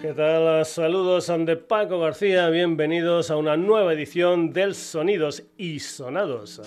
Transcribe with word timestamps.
¿Qué 0.00 0.14
tal? 0.14 0.64
Saludos 0.64 1.30
de 1.44 1.56
Paco 1.56 2.00
García, 2.00 2.48
bienvenidos 2.48 3.30
a 3.30 3.36
una 3.36 3.58
nueva 3.58 3.92
edición 3.92 4.50
del 4.50 4.74
Sonidos 4.74 5.42
y 5.58 5.78
Sonados. 5.78 6.62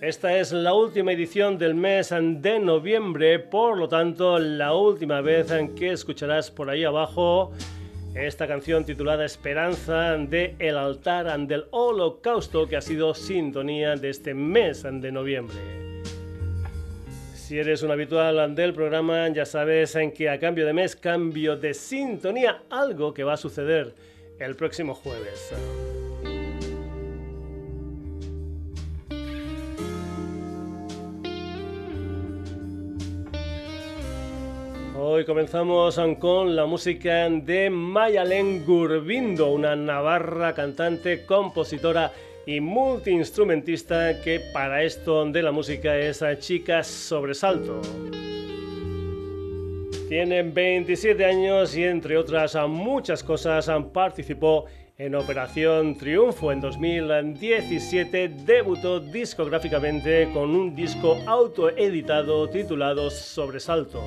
Esta 0.00 0.38
es 0.38 0.52
la 0.52 0.72
última 0.72 1.12
edición 1.12 1.58
del 1.58 1.74
mes 1.74 2.08
de 2.08 2.58
noviembre, 2.58 3.38
por 3.38 3.76
lo 3.76 3.86
tanto 3.86 4.38
la 4.38 4.72
última 4.72 5.20
vez 5.20 5.50
en 5.50 5.74
que 5.74 5.92
escucharás 5.92 6.50
por 6.50 6.70
ahí 6.70 6.84
abajo 6.84 7.52
esta 8.14 8.46
canción 8.46 8.82
titulada 8.82 9.26
Esperanza 9.26 10.16
de 10.16 10.56
El 10.58 10.78
altar 10.78 11.38
del 11.46 11.66
holocausto 11.70 12.66
que 12.66 12.78
ha 12.78 12.80
sido 12.80 13.12
sintonía 13.12 13.94
de 13.96 14.08
este 14.08 14.32
mes 14.32 14.84
de 14.84 15.12
noviembre. 15.12 15.87
Si 17.48 17.58
eres 17.58 17.82
un 17.82 17.90
habitual 17.90 18.54
del 18.54 18.74
programa, 18.74 19.26
ya 19.28 19.46
sabes 19.46 19.96
en 19.96 20.12
que 20.12 20.28
a 20.28 20.38
cambio 20.38 20.66
de 20.66 20.74
mes, 20.74 20.94
cambio 20.94 21.56
de 21.56 21.72
sintonía, 21.72 22.64
algo 22.68 23.14
que 23.14 23.24
va 23.24 23.32
a 23.32 23.36
suceder 23.38 23.94
el 24.38 24.54
próximo 24.54 24.94
jueves. 24.94 25.54
Hoy 34.94 35.24
comenzamos 35.24 35.98
con 36.18 36.54
la 36.54 36.66
música 36.66 37.30
de 37.30 37.70
Mayalen 37.70 38.66
Gurbindo, 38.66 39.52
una 39.52 39.74
navarra 39.74 40.52
cantante, 40.52 41.24
compositora 41.24 42.12
multiinstrumentista 42.60 44.22
que 44.22 44.40
para 44.40 44.82
esto 44.82 45.26
de 45.26 45.42
la 45.42 45.52
música 45.52 45.98
es 45.98 46.22
a 46.22 46.38
Chica 46.38 46.82
Sobresalto. 46.82 47.82
Tiene 50.08 50.42
27 50.42 51.22
años 51.26 51.76
y 51.76 51.84
entre 51.84 52.16
otras 52.16 52.56
muchas 52.66 53.22
cosas 53.22 53.70
participó 53.92 54.64
en 54.96 55.14
Operación 55.14 55.96
Triunfo 55.98 56.50
en 56.50 56.62
2017 56.62 58.28
debutó 58.46 58.98
discográficamente 58.98 60.30
con 60.32 60.56
un 60.56 60.74
disco 60.74 61.18
autoeditado 61.26 62.48
titulado 62.48 63.10
Sobresalto. 63.10 64.02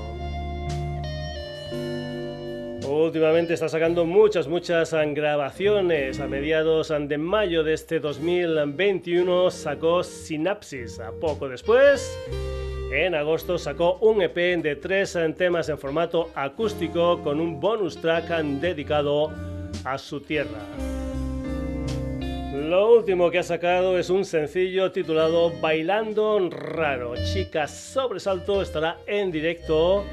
Últimamente 2.92 3.54
está 3.54 3.70
sacando 3.70 4.04
muchas, 4.04 4.50
muchas 4.50 4.94
grabaciones. 5.14 6.20
A 6.20 6.28
mediados 6.28 6.90
de 6.90 7.18
mayo 7.18 7.64
de 7.64 7.74
este 7.74 8.02
2021 8.02 9.50
sacó 9.50 10.04
Sinapsis. 10.04 11.00
A 11.00 11.14
poco 11.14 11.48
después, 11.48 12.20
en 12.92 13.16
agosto 13.16 13.58
sacó 13.58 13.98
un 14.02 14.22
EP 14.22 14.36
de 14.62 14.76
tres 14.76 15.18
temas 15.38 15.70
en 15.70 15.78
formato 15.78 16.32
acústico 16.36 17.24
con 17.24 17.40
un 17.40 17.62
bonus 17.62 17.96
track 17.96 18.28
dedicado 18.60 19.32
a 19.86 19.98
su 19.98 20.20
tierra. 20.20 20.60
Lo 22.54 22.94
último 22.94 23.32
que 23.32 23.40
ha 23.40 23.44
sacado 23.44 23.98
es 23.98 24.10
un 24.10 24.26
sencillo 24.26 24.92
titulado 24.92 25.50
Bailando 25.62 26.50
Raro. 26.50 27.14
Chica 27.34 27.70
Sobresalto 27.70 28.62
estará 28.62 28.98
en 29.08 29.32
directo 29.32 30.04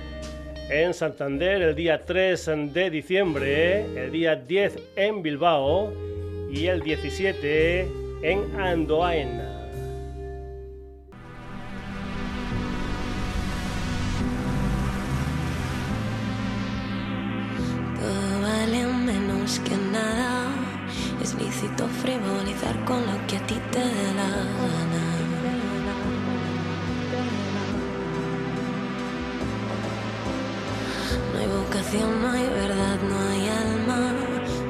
en 0.70 0.92
Santander 0.92 1.62
el 1.62 1.74
día 1.74 2.04
3 2.04 2.50
de 2.72 2.90
diciembre, 2.90 3.84
el 3.96 4.12
día 4.12 4.36
10 4.36 4.78
en 4.96 5.22
Bilbao 5.22 5.92
y 6.50 6.66
el 6.66 6.82
17 6.82 7.88
en 8.22 8.60
Andoaina. 8.60 9.54
Todo 17.98 18.42
vale 18.42 18.86
menos 18.86 19.58
que 19.60 19.76
nada, 19.90 20.50
es 21.22 21.34
lícito 21.34 21.86
frivolizar 22.02 22.84
con 22.84 23.00
lo 23.06 23.26
que 23.26 23.36
a 23.36 23.46
ti 23.46 23.56
te 23.70 23.78
dé 23.78 24.14
la 24.14 24.28
gana. 24.28 25.17
No 31.46 32.32
hay 32.32 32.46
verdad, 32.48 32.98
no 33.08 33.16
hay 33.30 33.48
alma. 33.48 34.12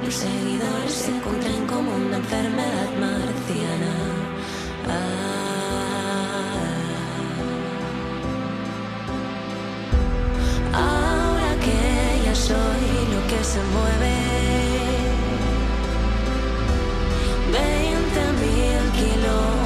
Los 0.05 0.15
seguidores 0.15 0.93
se 0.93 1.11
encuentran 1.11 1.67
como 1.67 1.95
una 1.95 2.17
enfermedad 2.17 2.91
marciana. 3.01 3.95
Ah. 4.87 5.19
Ahora 10.75 11.57
que 11.65 12.25
ya 12.25 12.35
soy 12.35 12.87
lo 13.15 13.21
que 13.31 13.45
se 13.45 13.61
mueve, 13.75 14.17
veinte 17.53 18.23
mil 18.43 18.85
kilómetros 18.93 19.58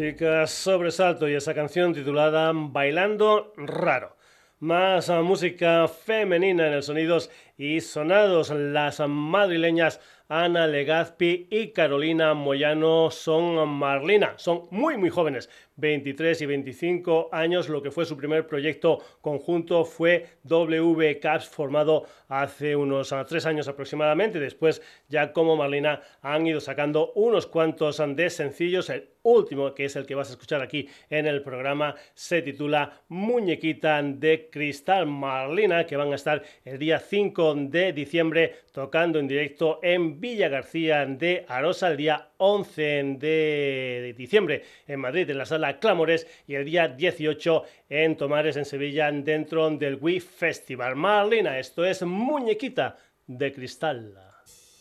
Chicas, 0.00 0.50
sobresalto 0.50 1.28
y 1.28 1.34
esa 1.34 1.52
canción 1.52 1.92
titulada 1.92 2.52
Bailando 2.54 3.52
Raro. 3.54 4.16
Más 4.58 5.10
música 5.10 5.86
femenina 5.88 6.68
en 6.68 6.72
el 6.72 6.82
Sonidos 6.82 7.30
y 7.58 7.82
Sonados. 7.82 8.48
Las 8.48 9.06
madrileñas 9.06 10.00
Ana 10.26 10.66
Legazpi 10.66 11.48
y 11.50 11.72
Carolina 11.72 12.32
Moyano 12.32 13.10
son 13.10 13.68
Marlina. 13.68 14.32
Son 14.36 14.68
muy, 14.70 14.96
muy 14.96 15.10
jóvenes. 15.10 15.50
23 15.80 16.40
y 16.42 16.46
25 16.46 17.30
años. 17.32 17.68
Lo 17.68 17.82
que 17.82 17.90
fue 17.90 18.04
su 18.04 18.16
primer 18.16 18.46
proyecto 18.46 18.98
conjunto 19.20 19.84
fue 19.84 20.26
W 20.44 21.18
Caps, 21.18 21.48
formado 21.48 22.04
hace 22.28 22.76
unos 22.76 23.12
ah, 23.12 23.24
tres 23.24 23.46
años 23.46 23.66
aproximadamente. 23.68 24.38
Después, 24.38 24.82
ya 25.08 25.32
como 25.32 25.56
Marlina, 25.56 26.00
han 26.22 26.46
ido 26.46 26.60
sacando 26.60 27.12
unos 27.14 27.46
cuantos 27.46 28.02
de 28.14 28.30
sencillos. 28.30 28.90
El 28.90 29.08
último, 29.22 29.74
que 29.74 29.86
es 29.86 29.96
el 29.96 30.06
que 30.06 30.14
vas 30.14 30.28
a 30.28 30.32
escuchar 30.32 30.62
aquí 30.62 30.88
en 31.08 31.26
el 31.26 31.42
programa, 31.42 31.94
se 32.14 32.42
titula 32.42 33.02
Muñequita 33.08 34.02
de 34.02 34.48
Cristal 34.50 35.06
Marlina, 35.06 35.86
que 35.86 35.96
van 35.96 36.12
a 36.12 36.16
estar 36.16 36.42
el 36.64 36.78
día 36.78 36.98
5 36.98 37.54
de 37.56 37.92
diciembre 37.92 38.54
tocando 38.72 39.18
en 39.18 39.28
directo 39.28 39.80
en 39.82 40.20
Villa 40.20 40.48
García 40.48 41.06
de 41.06 41.44
Arosa 41.48 41.88
el 41.88 41.96
día 41.96 42.29
11 42.40 43.16
de 43.18 44.14
diciembre 44.16 44.64
en 44.86 44.98
Madrid, 45.00 45.28
en 45.28 45.38
la 45.38 45.44
sala 45.44 45.78
Clamores, 45.78 46.26
y 46.46 46.54
el 46.54 46.64
día 46.64 46.88
18 46.88 47.64
en 47.90 48.16
Tomares, 48.16 48.56
en 48.56 48.64
Sevilla, 48.64 49.12
dentro 49.12 49.70
del 49.70 49.98
Wii 50.00 50.20
Festival. 50.20 50.96
Marlina, 50.96 51.58
esto 51.58 51.84
es 51.84 52.02
Muñequita 52.02 52.96
de 53.26 53.52
Cristal. 53.52 54.14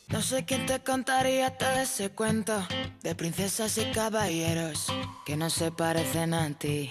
No 0.07 0.21
sé 0.21 0.43
quién 0.45 0.65
te 0.65 0.79
contaría 0.79 1.51
todo 1.51 1.79
ese 1.81 2.09
cuento 2.09 2.65
de 3.03 3.13
princesas 3.13 3.77
y 3.77 3.85
caballeros 3.91 4.87
que 5.25 5.37
no 5.37 5.49
se 5.49 5.71
parecen 5.71 6.33
a 6.33 6.57
ti. 6.57 6.89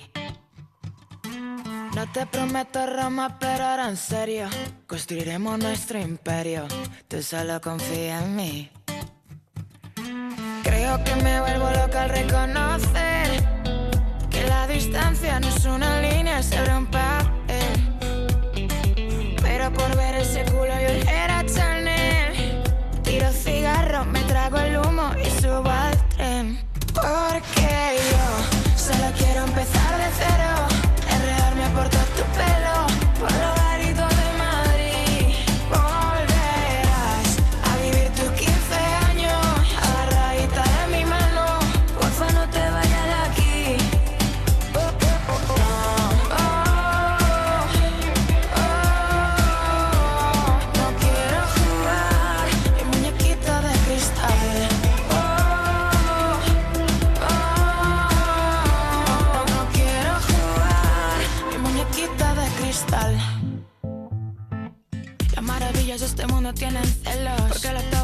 No 1.97 2.13
te 2.13 2.27
prometo 2.27 2.87
Roma, 2.87 3.39
pero 3.41 3.65
ahora 3.65 3.89
en 3.89 3.97
serio, 3.97 4.49
construiremos 4.87 5.59
nuestro 5.59 5.99
imperio. 5.99 6.69
Tú 7.09 7.21
solo 7.23 7.61
confía 7.61 8.23
en 8.23 8.37
mí. 8.37 8.71
Que 10.97 11.15
me 11.17 11.39
vuelvo 11.41 11.71
loca 11.71 12.05
al 12.05 12.09
reconocer 12.09 13.45
que 14.31 14.43
la 14.49 14.67
distancia 14.67 15.39
no 15.39 15.47
es 15.47 15.65
una 15.67 16.01
línea 16.01 16.41
un 16.77 16.87
papel. 16.87 17.77
Pero 19.43 19.71
por 19.71 19.95
ver 19.97 20.15
ese 20.17 20.45
culo 20.45 20.73
yo 20.81 21.11
era 21.11 21.45
Chanel. 21.45 22.63
Tiro 23.03 23.31
cigarro, 23.33 24.07
me 24.07 24.21
trago 24.23 24.59
el 24.61 24.79
humo 24.79 25.11
y 25.23 25.29
subo 25.43 25.69
al 25.69 25.88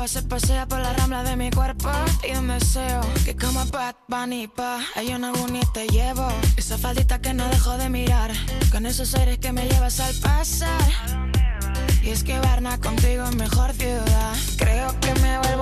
Se 0.07 0.21
pasea 0.23 0.69
por 0.69 0.81
la 0.81 0.93
rambla 0.93 1.23
de 1.23 1.35
mi 1.35 1.51
cuerpo. 1.51 1.89
Y 2.29 2.37
un 2.37 2.49
deseo 2.49 3.01
que 3.25 3.35
como 3.35 3.65
Bad 3.67 3.95
Bunny 4.07 4.49
pa 4.49 4.79
Hay 4.97 5.15
una 5.15 5.31
agonía 5.31 5.63
te 5.73 5.87
llevo. 5.87 6.29
Esa 6.59 6.77
faldita 6.77 7.23
que 7.23 7.33
no 7.33 7.49
dejo 7.49 7.79
de 7.79 7.89
mirar 7.89 8.31
Con 8.71 8.85
esos 8.85 9.15
aires 9.15 9.39
que 9.39 9.51
me 9.53 9.67
llevas 9.67 10.01
al 10.01 10.15
pasar. 10.17 10.93
Y 12.03 12.11
es 12.11 12.23
que 12.23 12.39
Varna 12.39 12.79
contigo 12.79 13.25
es 13.25 13.35
mejor 13.37 13.73
ciudad. 13.73 14.35
Creo 14.59 15.01
que 15.01 15.15
me 15.21 15.39
vuelvo 15.39 15.54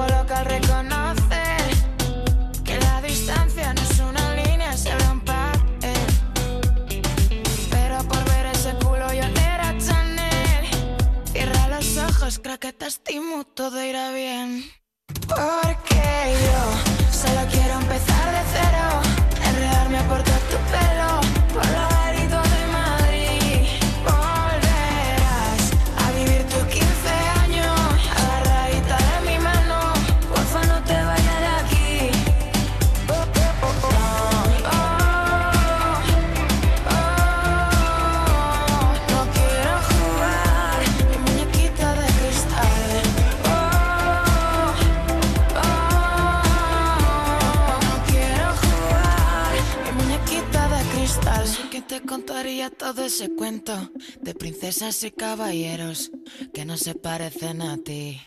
princesas 54.73 55.05
y 55.05 55.11
caballeros 55.11 56.11
que 56.55 56.65
no 56.65 56.79
se 56.79 56.95
parecen 56.95 57.61
a 57.61 57.77
ti. 57.77 58.23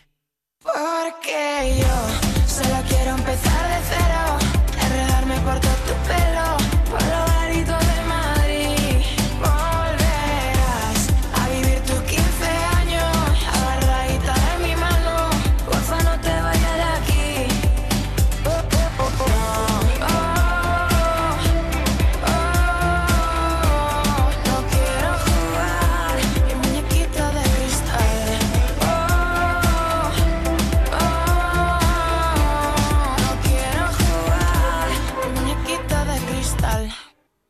Porque 0.62 1.76
yo 1.80 2.48
solo 2.48 2.84
quiero 2.88 3.16
empezar 3.16 3.68
de 3.68 3.86
cero, 3.90 4.38
enredarme 4.86 5.40
por 5.40 5.60
todo 5.60 5.75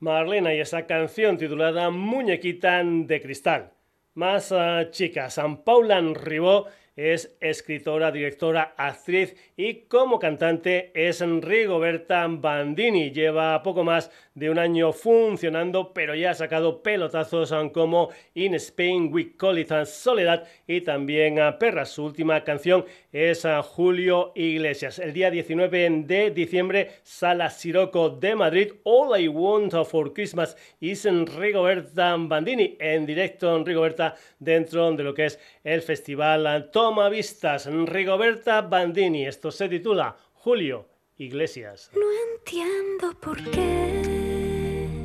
Marlena 0.05 0.53
y 0.53 0.59
esa 0.59 0.85
canción 0.85 1.35
titulada 1.35 1.89
Muñequita 1.89 2.83
de 2.83 3.19
Cristal. 3.19 3.71
Más 4.13 4.51
uh, 4.51 4.91
chicas, 4.91 5.33
San 5.33 5.63
Paulan 5.63 6.13
Ribó 6.13 6.67
es 6.95 7.35
escritora, 7.41 8.11
directora, 8.11 8.73
actriz 8.77 9.35
y 9.57 9.81
como 9.81 10.17
cantante 10.17 10.91
es 10.93 11.21
Rigoberta 11.21 12.25
Bandini. 12.27 13.11
Lleva 13.11 13.61
poco 13.63 13.83
más 13.83 14.11
de 14.33 14.49
un 14.49 14.59
año 14.59 14.93
funcionando, 14.93 15.93
pero 15.93 16.15
ya 16.15 16.31
ha 16.31 16.33
sacado 16.33 16.81
pelotazos 16.81 17.53
como 17.73 18.09
In 18.33 18.55
Spain 18.55 19.13
We 19.13 19.35
Call 19.35 19.59
It 19.59 19.71
Soledad 19.85 20.47
y 20.67 20.81
también 20.81 21.39
a 21.39 21.59
Perras. 21.59 21.89
Su 21.89 22.05
última 22.05 22.43
canción 22.43 22.85
es 23.11 23.45
a 23.45 23.61
Julio 23.61 24.31
Iglesias. 24.35 24.99
El 24.99 25.13
día 25.13 25.29
19 25.29 26.03
de 26.05 26.31
diciembre, 26.31 26.91
Sala 27.03 27.49
Siroco 27.49 28.09
de 28.09 28.35
Madrid. 28.35 28.71
All 28.83 29.19
I 29.19 29.27
Want 29.27 29.73
for 29.85 30.13
Christmas 30.13 30.55
is 30.79 31.05
Rigoberta 31.05 32.15
Bandini. 32.17 32.77
En 32.79 33.05
directo 33.05 33.55
en 33.55 33.65
Rigoberta 33.65 34.15
dentro 34.39 34.91
de 34.93 35.03
lo 35.03 35.13
que 35.13 35.25
es 35.25 35.39
el 35.63 35.81
festival 35.81 36.69
Toma 36.71 36.84
Vistas. 37.09 37.65
Rigoberta 37.65 38.61
Bandini. 38.61 39.25
Esto 39.25 39.49
se 39.49 39.67
titula 39.67 40.15
Julio 40.33 40.87
Iglesias. 41.17 41.89
No 41.95 42.05
entiendo 42.29 43.19
por 43.19 43.37
qué 43.49 45.03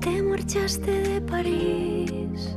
te 0.00 0.22
marchaste 0.22 0.90
de 0.90 1.20
París. 1.20 2.56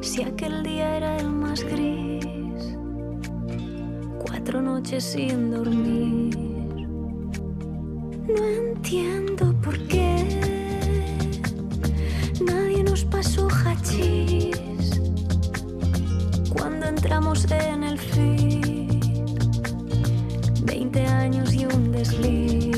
Si 0.00 0.22
aquel 0.22 0.64
día 0.64 0.96
era 0.96 1.16
el 1.18 1.28
más 1.28 1.62
gris, 1.62 2.76
cuatro 4.26 4.60
noches 4.60 5.04
sin 5.04 5.52
dormir 5.52 6.42
cuando 16.62 16.86
entramos 16.86 17.44
en 17.50 17.82
el 17.82 17.98
fin. 17.98 19.00
20 20.64 21.06
años 21.08 21.52
y 21.52 21.66
un 21.66 21.90
desliz. 21.90 22.71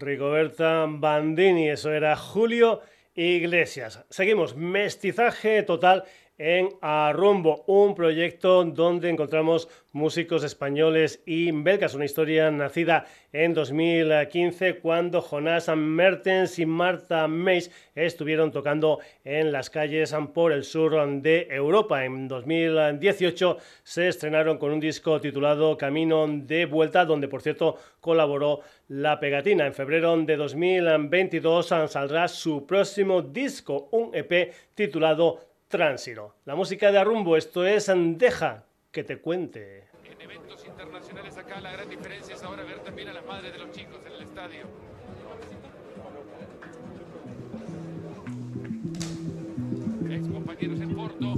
Rigoberta 0.00 0.86
Bandini, 0.88 1.68
eso 1.68 1.92
era 1.92 2.16
Julio 2.16 2.80
Iglesias. 3.14 4.04
Seguimos, 4.10 4.56
mestizaje 4.56 5.62
total 5.62 6.04
en 6.38 6.68
Arrumbo, 6.82 7.64
un 7.66 7.94
proyecto 7.94 8.64
donde 8.64 9.08
encontramos 9.08 9.68
músicos 9.92 10.44
españoles 10.44 11.22
y 11.24 11.50
belgas, 11.50 11.94
una 11.94 12.04
historia 12.04 12.50
nacida 12.50 13.06
en 13.32 13.54
2015 13.54 14.78
cuando 14.80 15.22
Jonás 15.22 15.70
Mertens 15.74 16.58
y 16.58 16.66
Marta 16.66 17.26
Meis 17.28 17.70
estuvieron 17.94 18.52
tocando 18.52 18.98
en 19.24 19.52
las 19.52 19.70
calles 19.70 20.14
por 20.34 20.52
el 20.52 20.64
sur 20.64 20.94
de 21.22 21.48
Europa. 21.50 22.04
En 22.04 22.28
2018 22.28 23.56
se 23.82 24.08
estrenaron 24.08 24.58
con 24.58 24.72
un 24.72 24.80
disco 24.80 25.18
titulado 25.20 25.78
Camino 25.78 26.26
de 26.28 26.66
Vuelta, 26.66 27.06
donde 27.06 27.28
por 27.28 27.40
cierto 27.40 27.76
colaboró 28.00 28.60
La 28.88 29.18
Pegatina. 29.18 29.66
En 29.66 29.72
febrero 29.72 30.14
de 30.18 30.36
2022 30.36 31.66
saldrá 31.66 32.28
su 32.28 32.66
próximo 32.66 33.22
disco, 33.22 33.88
un 33.92 34.14
EP 34.14 34.52
titulado 34.74 35.55
Tránsito. 35.68 36.36
La 36.44 36.54
música 36.54 36.92
de 36.92 36.98
Arrumbo, 36.98 37.36
esto 37.36 37.66
es 37.66 37.90
Deja 37.92 38.64
que 38.92 39.02
te 39.02 39.18
cuente. 39.18 39.88
En 40.04 40.20
eventos 40.20 40.64
internacionales 40.64 41.36
acá 41.36 41.60
la 41.60 41.72
gran 41.72 41.90
diferencia 41.90 42.36
es 42.36 42.42
ahora 42.44 42.62
ver 42.62 42.78
también 42.84 43.08
a 43.08 43.12
las 43.12 43.26
madres 43.26 43.52
de 43.52 43.58
los 43.58 43.72
chicos 43.72 43.98
en 44.06 44.12
el 44.12 44.22
estadio. 44.22 44.64
Ex 50.08 50.28
compañeros 50.28 50.80
en 50.80 50.94
Porto, 50.94 51.34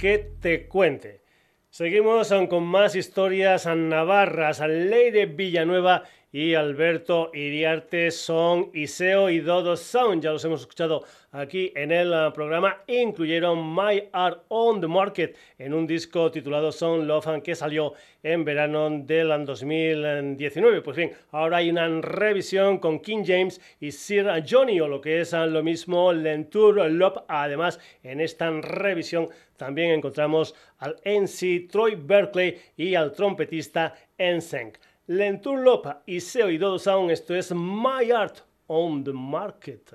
que 0.00 0.30
te 0.40 0.66
cuente. 0.66 1.20
Seguimos 1.68 2.32
con 2.48 2.64
más 2.64 2.96
historias 2.96 3.66
navarras. 3.66 4.60
Leire 4.60 5.26
Villanueva 5.26 6.04
y 6.32 6.54
Alberto 6.54 7.30
Iriarte 7.34 8.10
son 8.10 8.70
Iseo 8.72 9.28
y 9.28 9.40
Dodo 9.40 9.76
Sound. 9.76 10.22
Ya 10.22 10.30
los 10.30 10.44
hemos 10.46 10.62
escuchado 10.62 11.04
aquí 11.32 11.72
en 11.74 11.92
el 11.92 12.12
eh, 12.12 12.30
programa. 12.34 12.82
Incluyeron 12.86 13.74
My 13.74 14.08
Art 14.12 14.44
on 14.48 14.80
the 14.80 14.86
Market 14.86 15.36
en 15.58 15.74
un 15.74 15.86
disco 15.86 16.30
titulado 16.30 16.72
Son 16.72 17.06
Love 17.06 17.42
que 17.42 17.54
salió 17.54 17.94
en 18.22 18.44
verano 18.44 18.90
del 18.90 19.44
2019. 19.44 20.82
Pues 20.82 20.96
bien, 20.96 21.12
ahora 21.30 21.58
hay 21.58 21.70
una 21.70 21.88
revisión 22.00 22.78
con 22.78 23.00
King 23.00 23.22
James 23.26 23.60
y 23.80 23.92
Sir 23.92 24.26
Johnny, 24.48 24.80
o 24.80 24.88
lo 24.88 25.00
que 25.00 25.20
es 25.20 25.32
eh, 25.32 25.46
lo 25.46 25.62
mismo 25.62 26.12
Lentour 26.12 26.90
Lop. 26.90 27.24
Además, 27.28 27.78
en 28.02 28.20
esta 28.20 28.50
revisión 28.50 29.28
también 29.56 29.90
encontramos 29.90 30.54
al 30.78 30.96
NC 31.04 31.68
Troy 31.70 31.94
Berkeley 31.94 32.58
y 32.76 32.94
al 32.94 33.12
trompetista 33.12 33.94
Ensenk. 34.16 34.78
Lentour 35.06 35.58
Lopa 35.58 36.02
y 36.06 36.20
Seo 36.20 36.48
y 36.50 36.56
Dodo 36.56 36.78
Sound, 36.78 37.10
esto 37.10 37.34
es 37.34 37.52
My 37.52 38.12
Art 38.12 38.38
on 38.68 39.02
the 39.02 39.12
Market. 39.12 39.92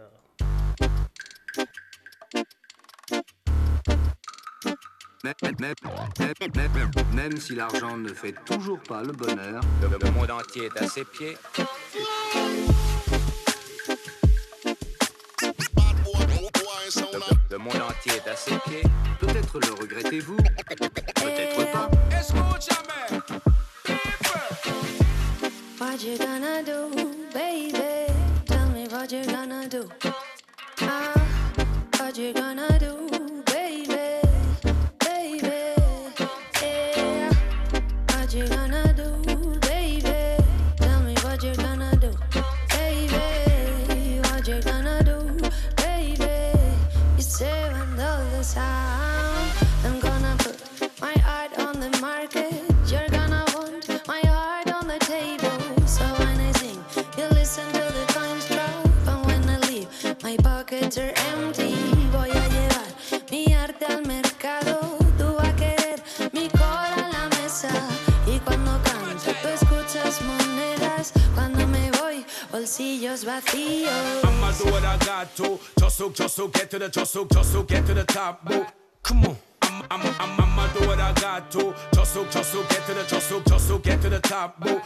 Même, 5.25 5.33
même- 5.41 5.73
même- 6.55 6.71
même- 6.75 6.91
même 7.15 7.37
si 7.39 7.55
l'argent 7.55 7.97
ne 7.97 8.13
fait 8.13 8.35
toujours 8.45 8.79
pas 8.79 9.01
le 9.01 9.11
bonheur, 9.11 9.61
Le, 9.81 9.87
le 9.99 10.11
monde 10.11 10.29
entier 10.29 10.65
est 10.65 10.77
à 10.81 10.87
ses 10.87 11.03
pieds. 11.03 11.35
Le, 17.13 17.19
le 17.51 17.57
monde 17.57 17.75
entier 17.75 18.13
est 18.23 18.29
à 18.29 18.35
ses 18.35 18.57
pieds. 18.67 18.83
peut-être 19.19 19.59
le 19.59 19.73
regrettez-vous, 19.81 20.35
peut-être 20.37 21.71
pas. 21.71 21.89
Escúchame. 22.11 23.21
What 25.79 26.03
you 26.03 26.17
gonna 26.17 26.61
do, 26.63 26.89
baby? 27.33 27.71
Tell 28.45 28.67
me 28.73 28.87
what 28.91 29.11
you 29.11 29.23
gonna 29.25 29.67
do. 29.67 29.89
Ah, 30.81 31.13
what 31.99 32.17
you 32.17 32.33
gonna 32.33 32.67
do, 32.79 32.94
the, 76.85 76.91
just 76.91 77.13
so, 77.13 77.25
just 77.25 77.51
so, 77.51 77.63
get 77.63 77.85
to 77.87 77.93
the 77.93 78.03
top. 78.03 78.45
Boo. 78.45 78.65
Come 79.03 79.25
on. 79.25 79.37
I'm, 79.61 79.83
I'm, 79.89 80.15
I'm, 80.19 80.41
I'ma 80.41 80.67
do 80.73 80.87
what 80.87 80.99
I 80.99 81.13
got 81.13 81.51
to. 81.51 81.73
Just 81.93 82.13
so, 82.13 82.25
just 82.25 82.51
so, 82.51 82.61
get 82.63 82.85
to 82.85 82.93
the, 82.93 83.03
just 83.03 83.27
so, 83.27 83.41
just 83.41 83.67
so, 83.67 83.77
get 83.79 84.01
to 84.01 84.09
the 84.09 84.19
top. 84.19 84.59
Boo. 84.59 84.81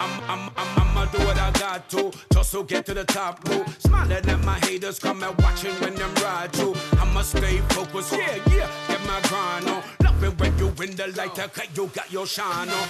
I'm, 0.00 0.10
I'm, 0.28 0.50
I'm, 0.56 0.80
I'ma 0.80 1.04
do 1.06 1.18
what 1.18 1.38
I 1.38 1.50
got 1.52 1.88
to. 1.90 2.12
Just 2.32 2.50
so, 2.50 2.62
get 2.62 2.86
to 2.86 2.94
the 2.94 3.04
top. 3.04 3.42
Boo. 3.44 3.64
Smiling 3.78 4.28
at 4.28 4.44
my 4.44 4.58
haters, 4.60 4.98
come 4.98 5.22
and 5.22 5.36
watching 5.40 5.72
when 5.80 5.94
them 5.94 6.14
ride 6.16 6.52
through. 6.52 6.74
I'ma 7.00 7.22
stay 7.22 7.58
focused. 7.70 8.12
Yeah, 8.12 8.36
yeah. 8.50 8.70
Get 8.88 9.00
my 9.06 9.20
grind 9.22 9.68
on. 9.68 9.82
Love 10.04 10.24
it 10.24 10.38
when 10.38 10.58
you 10.58 10.68
in 10.82 10.96
the 10.96 11.12
light, 11.16 11.38
okay, 11.38 11.68
you 11.74 11.86
got 11.94 12.12
your 12.12 12.26
shine 12.26 12.68
on 12.68 12.88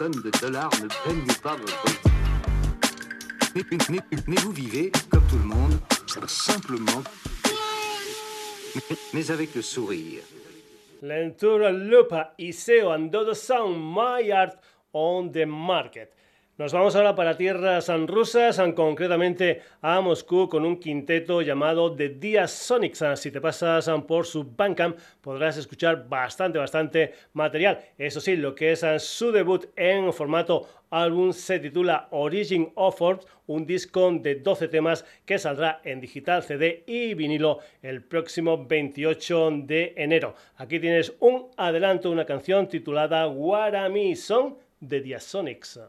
de 0.00 0.30
dollars 0.40 0.70
ne 0.82 0.88
baigne 0.88 1.34
pas 1.42 1.54
votre 1.54 1.86
vie. 1.86 1.98
Mais, 3.88 4.00
mais, 4.26 4.36
vous 4.36 4.50
vivez, 4.50 4.90
comme 5.10 5.22
tout 5.28 5.38
le 5.38 5.44
monde, 5.44 5.78
simplement, 6.26 7.02
mais 9.12 9.30
avec 9.30 9.54
le 9.54 9.62
sourire. 9.62 10.22
Lentura 11.02 11.70
Lupa 11.70 12.34
y 12.38 12.52
Seo 12.52 12.90
and 12.90 13.10
Dodo 13.10 13.34
Sound 13.34 13.76
My 13.78 14.32
Art 14.32 14.56
on 14.92 15.28
the 15.30 15.46
Market. 15.46 16.12
Nos 16.56 16.72
vamos 16.72 16.94
ahora 16.94 17.16
para 17.16 17.36
tierras 17.36 17.90
rusas, 18.06 18.62
concretamente 18.76 19.62
a 19.82 20.00
Moscú, 20.00 20.48
con 20.48 20.64
un 20.64 20.78
quinteto 20.78 21.42
llamado 21.42 21.92
The 21.96 22.10
Dia 22.10 22.46
Sonics. 22.46 23.02
Si 23.16 23.32
te 23.32 23.40
pasas 23.40 23.90
por 24.06 24.24
su 24.24 24.44
Bandcamp 24.44 24.96
podrás 25.20 25.56
escuchar 25.56 26.08
bastante, 26.08 26.60
bastante 26.60 27.12
material. 27.32 27.80
Eso 27.98 28.20
sí, 28.20 28.36
lo 28.36 28.54
que 28.54 28.70
es 28.70 28.84
su 28.98 29.32
debut 29.32 29.66
en 29.74 30.12
formato 30.12 30.68
álbum 30.90 31.32
se 31.32 31.58
titula 31.58 32.06
Origin 32.12 32.70
of 32.76 33.02
un 33.48 33.66
disco 33.66 34.12
de 34.12 34.36
12 34.36 34.68
temas 34.68 35.04
que 35.26 35.40
saldrá 35.40 35.80
en 35.82 36.00
digital, 36.00 36.44
CD 36.44 36.84
y 36.86 37.14
vinilo 37.14 37.58
el 37.82 38.04
próximo 38.04 38.64
28 38.64 39.50
de 39.64 39.92
enero. 39.96 40.36
Aquí 40.58 40.78
tienes 40.78 41.16
un 41.18 41.48
adelanto, 41.56 42.12
una 42.12 42.24
canción 42.24 42.68
titulada 42.68 43.26
Warami 43.26 44.14
Song 44.14 44.54
de 44.78 45.00
Diasonics. 45.00 45.80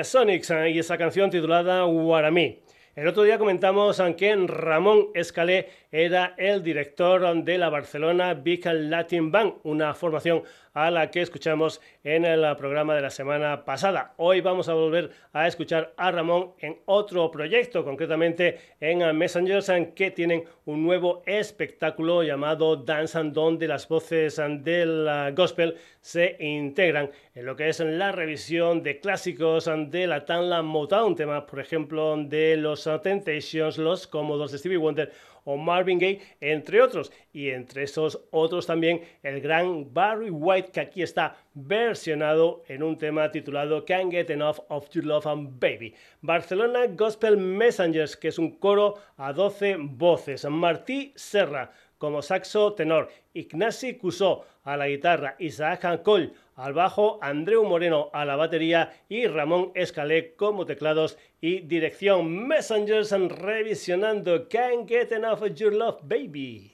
De 0.00 0.04
Diasonics 0.04 0.50
y 0.72 0.78
esa 0.78 0.96
canción 0.96 1.28
titulada 1.28 1.82
Guaramí. 1.82 2.60
El 2.96 3.06
otro 3.06 3.22
día 3.22 3.38
comentamos 3.38 4.02
que 4.16 4.34
Ramón 4.46 5.08
Escalé 5.14 5.68
era 5.92 6.34
el 6.38 6.62
director 6.62 7.44
de 7.44 7.58
la 7.58 7.68
Barcelona 7.68 8.34
Big 8.34 8.64
Latin 8.64 9.30
Band, 9.30 9.54
una 9.62 9.94
formación 9.94 10.42
a 10.72 10.90
la 10.90 11.10
que 11.10 11.20
escuchamos 11.20 11.80
en 12.02 12.24
el 12.24 12.56
programa 12.56 12.94
de 12.94 13.02
la 13.02 13.10
semana 13.10 13.64
pasada. 13.64 14.14
Hoy 14.16 14.40
vamos 14.40 14.68
a 14.68 14.74
volver 14.74 15.10
a 15.32 15.46
escuchar 15.46 15.92
a 15.96 16.10
Ramón 16.10 16.52
en 16.60 16.78
otro 16.86 17.30
proyecto, 17.30 17.84
concretamente 17.84 18.58
en 18.80 19.16
Messengers, 19.16 19.70
que 19.94 20.10
tienen 20.10 20.44
un 20.64 20.84
nuevo 20.84 21.22
espectáculo 21.26 22.22
llamado 22.22 22.76
Dance 22.76 23.18
and 23.18 23.32
donde 23.32 23.68
las 23.68 23.88
voces 23.88 24.40
del 24.60 25.32
gospel 25.34 25.76
se 26.00 26.36
integran 26.40 27.10
en 27.34 27.46
lo 27.46 27.56
que 27.56 27.68
es 27.68 27.80
la 27.80 28.12
revisión 28.12 28.82
de 28.82 29.00
clásicos 29.00 29.70
de 29.88 30.06
la 30.06 30.24
Tanla 30.24 30.62
Motown, 30.62 31.14
temas 31.14 31.44
por 31.44 31.60
ejemplo 31.60 32.16
de 32.16 32.56
los 32.56 32.88
Temptations, 33.02 33.78
los 33.78 34.06
cómodos 34.06 34.52
de 34.52 34.58
Stevie 34.58 34.78
Wonder 34.78 35.12
o 35.44 35.56
Marvin 35.56 35.98
Gaye, 35.98 36.20
entre 36.40 36.82
otros. 36.82 37.12
Y 37.32 37.50
entre 37.50 37.84
esos 37.84 38.20
otros 38.30 38.66
también 38.66 39.02
el 39.22 39.40
gran 39.40 39.92
Barry 39.92 40.30
White, 40.30 40.70
que 40.72 40.80
aquí 40.80 41.02
está 41.02 41.36
versionado 41.54 42.62
en 42.68 42.82
un 42.82 42.98
tema 42.98 43.30
titulado 43.30 43.84
Can't 43.84 44.10
Get 44.10 44.30
Enough 44.30 44.58
of 44.68 44.88
Your 44.90 45.04
Love 45.04 45.26
and 45.26 45.60
Baby. 45.60 45.94
Barcelona 46.20 46.86
Gospel 46.88 47.36
Messengers, 47.36 48.16
que 48.16 48.28
es 48.28 48.38
un 48.38 48.58
coro 48.58 48.94
a 49.16 49.32
12 49.32 49.76
voces. 49.78 50.44
Martí 50.44 51.12
Serra 51.16 51.72
como 52.00 52.22
saxo 52.22 52.72
tenor, 52.72 53.10
Ignasi 53.34 53.98
Cusó 53.98 54.46
a 54.64 54.76
la 54.78 54.88
guitarra, 54.88 55.36
Isaac 55.38 55.84
Ancol 55.84 56.32
al 56.56 56.72
bajo, 56.72 57.18
Andreu 57.22 57.62
Moreno 57.64 58.08
a 58.14 58.24
la 58.24 58.36
batería 58.36 58.92
y 59.08 59.26
Ramón 59.26 59.70
Escalé 59.74 60.34
como 60.34 60.64
teclados 60.64 61.18
y 61.42 61.60
dirección. 61.60 62.48
Messengers 62.48 63.12
revisionando 63.12 64.48
Can't 64.48 64.88
Get 64.88 65.12
Enough 65.12 65.42
of 65.42 65.54
Your 65.54 65.74
Love 65.74 66.00
Baby. 66.02 66.72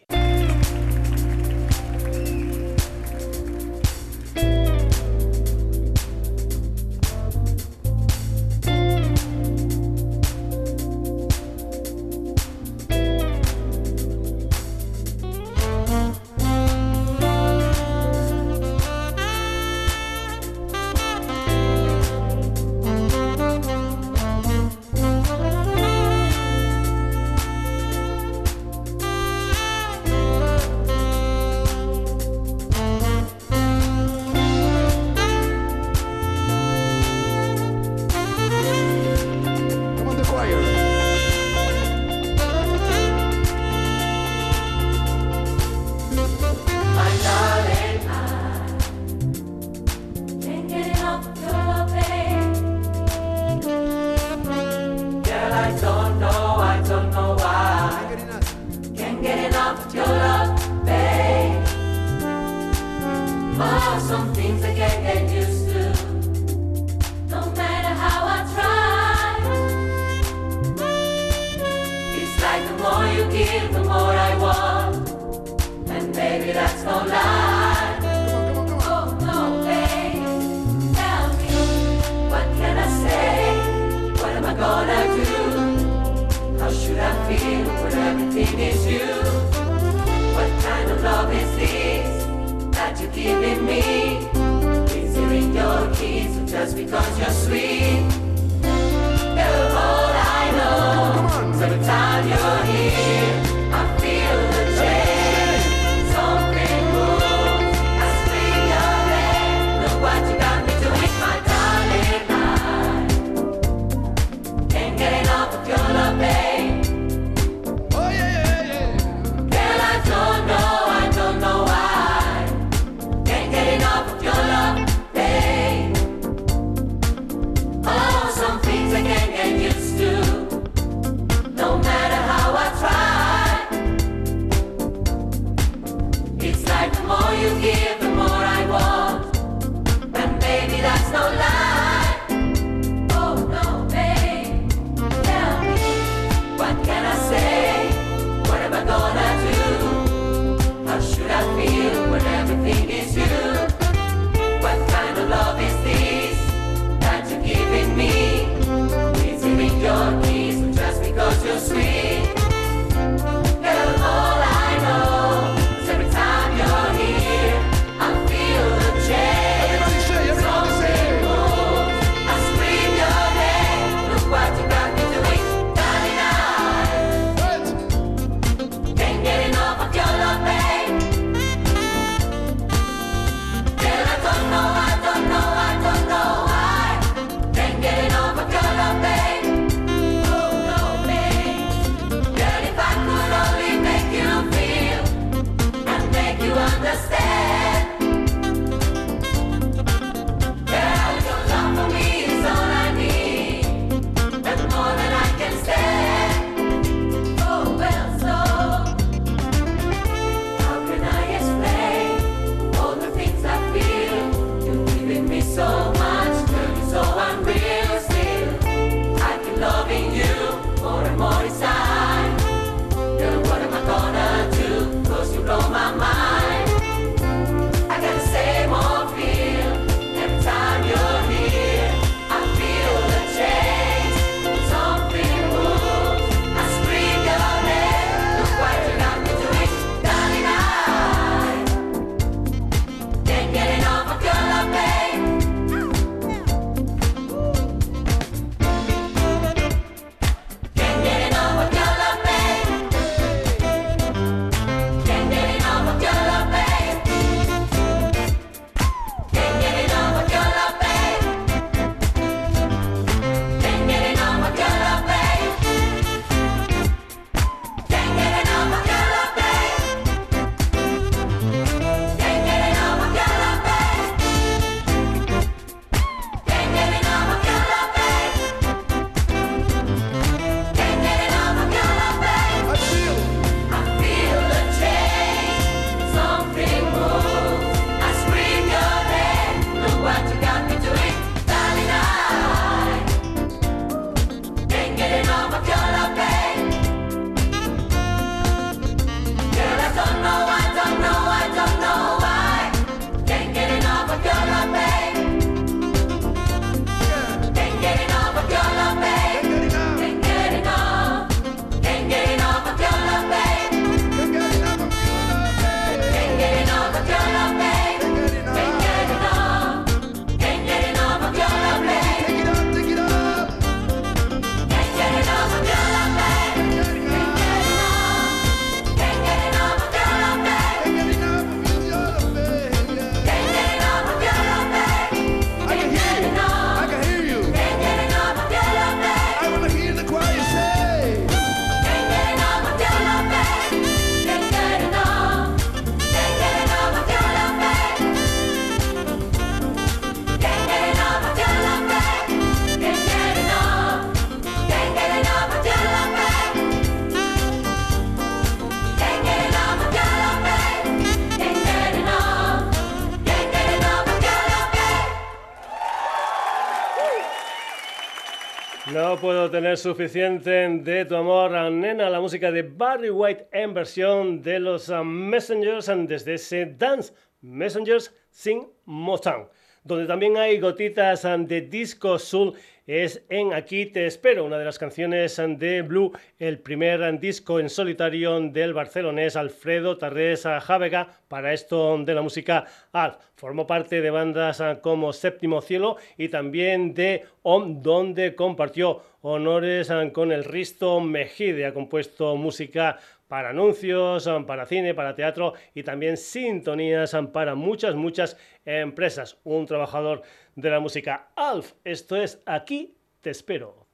Suficiente 369.86 370.50
de 370.50 371.04
tu 371.04 371.14
amor, 371.14 371.52
nena, 371.70 372.10
la 372.10 372.20
música 372.20 372.50
de 372.50 372.62
Barry 372.62 373.08
White 373.08 373.46
en 373.52 373.72
versión 373.72 374.42
de 374.42 374.58
los 374.58 374.88
uh, 374.88 375.04
Messengers 375.04 375.88
desde 376.08 376.34
ese 376.34 376.66
Dance 376.76 377.12
Messengers 377.40 378.12
sin 378.28 378.66
Motown, 378.84 379.46
donde 379.84 380.06
también 380.06 380.36
hay 380.38 380.58
gotitas 380.58 381.24
um, 381.24 381.46
de 381.46 381.60
disco 381.60 382.18
soul 382.18 382.54
es 382.86 383.24
en 383.30 383.52
Aquí 383.52 383.86
te 383.86 384.06
espero, 384.06 384.44
una 384.44 384.58
de 384.58 384.64
las 384.64 384.78
canciones 384.78 385.36
de 385.36 385.82
Blue, 385.82 386.12
el 386.38 386.60
primer 386.60 387.18
disco 387.18 387.58
en 387.58 387.68
solitario 387.68 388.38
del 388.40 388.74
barcelonés 388.74 389.34
Alfredo 389.34 389.98
Tarrés 389.98 390.44
Javega 390.44 391.08
para 391.26 391.52
esto 391.52 391.98
de 392.04 392.14
la 392.14 392.22
música 392.22 392.64
Alf. 392.92 393.16
Formó 393.34 393.66
parte 393.66 394.00
de 394.00 394.10
bandas 394.10 394.62
como 394.82 395.12
Séptimo 395.12 395.60
Cielo 395.62 395.96
y 396.16 396.28
también 396.28 396.94
de 396.94 397.24
OM, 397.42 397.82
donde 397.82 398.36
compartió 398.36 399.02
honores 399.26 399.92
con 400.12 400.30
el 400.30 400.44
Risto 400.44 401.00
Mejide. 401.00 401.66
Ha 401.66 401.74
compuesto 401.74 402.36
música 402.36 402.98
para 403.26 403.50
anuncios, 403.50 404.30
para 404.46 404.66
cine, 404.66 404.94
para 404.94 405.16
teatro 405.16 405.54
y 405.74 405.82
también 405.82 406.16
sintonías 406.16 407.16
para 407.32 407.56
muchas, 407.56 407.96
muchas 407.96 408.36
empresas. 408.64 409.38
Un 409.42 409.66
trabajador 409.66 410.22
de 410.54 410.70
la 410.70 410.78
música. 410.78 411.28
Alf, 411.34 411.72
esto 411.84 412.14
es 412.14 412.40
Aquí 412.46 412.94
te 413.20 413.30
espero. 413.30 413.88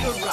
You're 0.00 0.10
right. 0.14 0.31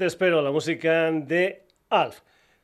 Te 0.00 0.06
espero, 0.06 0.40
la 0.40 0.50
música 0.50 1.10
de 1.12 1.66
Alf. 1.90 2.20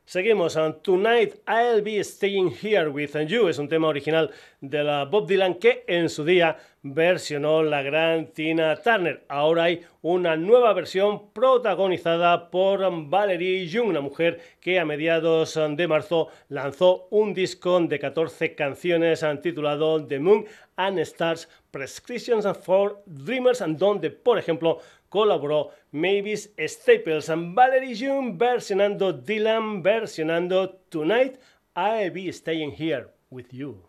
Seguimos. 0.06 0.56
Tonight 0.82 1.34
I'll 1.46 1.82
be 1.82 2.02
staying 2.02 2.50
here 2.62 2.88
with 2.88 3.14
you. 3.26 3.48
Es 3.48 3.58
un 3.58 3.68
tema 3.68 3.88
original 3.88 4.30
de 4.62 4.82
la 4.82 5.04
Bob 5.04 5.26
Dylan 5.26 5.56
que 5.56 5.84
en 5.86 6.08
su 6.08 6.24
día 6.24 6.56
versionó 6.82 7.62
la 7.62 7.82
gran 7.82 8.28
Tina 8.28 8.76
Turner. 8.76 9.24
Ahora 9.28 9.64
hay 9.64 9.84
una 10.02 10.36
nueva 10.36 10.72
versión 10.72 11.32
protagonizada 11.32 12.50
por 12.50 12.80
Valerie 13.10 13.68
Jung, 13.70 13.88
una 13.88 14.00
mujer 14.00 14.40
que 14.60 14.78
a 14.78 14.84
mediados 14.84 15.58
de 15.70 15.88
marzo 15.88 16.28
lanzó 16.48 17.08
un 17.10 17.34
disco 17.34 17.80
de 17.80 17.98
14 17.98 18.54
canciones 18.54 19.26
titulado 19.42 20.06
The 20.06 20.20
Moon 20.20 20.46
and 20.76 21.00
Stars 21.00 21.48
Prescriptions 21.72 22.46
for 22.62 23.02
Dreamers, 23.06 23.62
donde, 23.76 24.10
por 24.10 24.38
ejemplo, 24.38 24.78
colaboró 25.08 25.70
Mavis 25.92 26.52
Staples 26.58 27.28
and 27.28 27.54
Valerie 27.54 27.94
June 27.94 28.36
versionando 28.36 29.12
Dylan, 29.12 29.82
versionando 29.82 30.80
Tonight 30.88 31.38
I'll 31.74 32.10
Be 32.10 32.32
Staying 32.32 32.72
Here 32.72 33.08
With 33.30 33.52
You. 33.52 33.85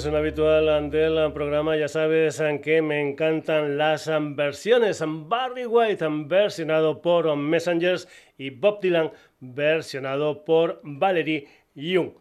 Eres 0.00 0.06
un 0.06 0.16
habitual 0.16 0.90
del 0.90 1.30
programa, 1.34 1.76
ya 1.76 1.86
sabes 1.86 2.42
que 2.62 2.80
me 2.80 3.02
encantan 3.02 3.76
las 3.76 4.10
versiones. 4.34 5.02
Barry 5.06 5.66
White 5.66 6.06
versionado 6.24 7.02
por 7.02 7.36
Messengers 7.36 8.08
y 8.38 8.48
Bob 8.48 8.80
Dylan 8.80 9.10
versionado 9.40 10.42
por 10.42 10.80
Valerie 10.84 11.48
Young. 11.74 12.12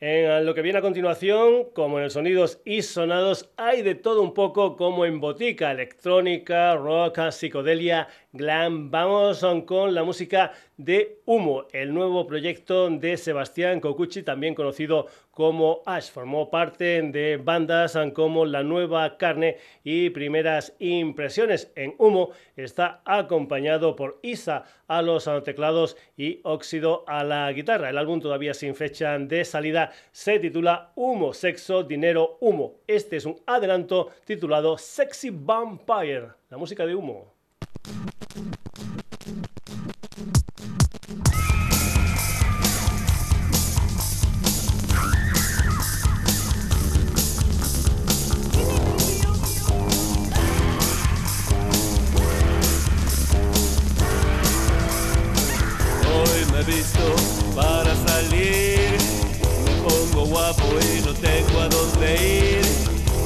En 0.00 0.44
lo 0.44 0.54
que 0.54 0.62
viene 0.62 0.78
a 0.78 0.82
continuación, 0.82 1.66
como 1.72 1.98
en 1.98 2.04
el 2.04 2.10
Sonidos 2.10 2.60
y 2.64 2.82
Sonados, 2.82 3.48
hay 3.56 3.82
de 3.82 3.94
todo 3.94 4.22
un 4.22 4.34
poco 4.34 4.74
como 4.74 5.04
en 5.04 5.20
botica, 5.20 5.70
electrónica, 5.70 6.74
rock, 6.74 7.30
psicodelia, 7.30 8.08
glam. 8.32 8.90
Vamos 8.90 9.44
con 9.66 9.94
la 9.94 10.04
música 10.04 10.52
de 10.76 11.20
Humo, 11.26 11.66
el 11.72 11.92
nuevo 11.92 12.26
proyecto 12.26 12.88
de 12.88 13.16
Sebastián 13.16 13.80
Cocucci, 13.80 14.22
también 14.22 14.54
conocido 14.54 15.06
como 15.30 15.82
Ash. 15.86 16.10
Formó 16.10 16.50
parte 16.50 17.02
de 17.02 17.36
bandas 17.36 17.98
como 18.14 18.46
La 18.46 18.62
Nueva 18.62 19.16
Carne 19.16 19.58
y 19.82 20.10
Primeras 20.10 20.74
Impresiones. 20.78 21.72
En 21.74 21.94
Humo 21.98 22.30
está 22.56 23.02
acompañado 23.04 23.96
por 23.96 24.18
Isa 24.22 24.64
a 24.86 25.02
los 25.02 25.28
teclados 25.44 25.96
y 26.16 26.40
Óxido 26.44 27.04
a 27.06 27.24
la 27.24 27.50
guitarra. 27.52 27.90
El 27.90 27.98
álbum 27.98 28.20
todavía 28.20 28.54
sin 28.54 28.74
fecha 28.74 29.18
de 29.18 29.44
salida 29.44 29.92
se 30.12 30.38
titula 30.38 30.92
Humo, 30.94 31.32
Sexo, 31.32 31.82
Dinero, 31.82 32.38
Humo. 32.40 32.76
Este 32.86 33.16
es 33.16 33.26
un 33.26 33.40
adelanto 33.46 34.10
titulado 34.24 34.78
Sexy 34.78 35.30
Vampire, 35.30 36.28
la 36.48 36.56
música 36.56 36.86
de 36.86 36.94
Humo. 36.94 37.39
Guapo 60.30 60.64
y 60.80 61.00
no 61.02 61.12
tengo 61.14 61.60
a 61.60 61.68
dónde 61.68 62.56
ir. 62.56 62.64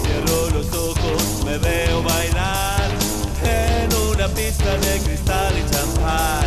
Cierro 0.03 0.51
los 0.51 0.73
ojos, 0.75 1.45
me 1.45 1.59
veo 1.59 2.03
de 4.59 5.01
cristal 5.05 5.55
y 5.59 5.71
champán. 5.71 6.47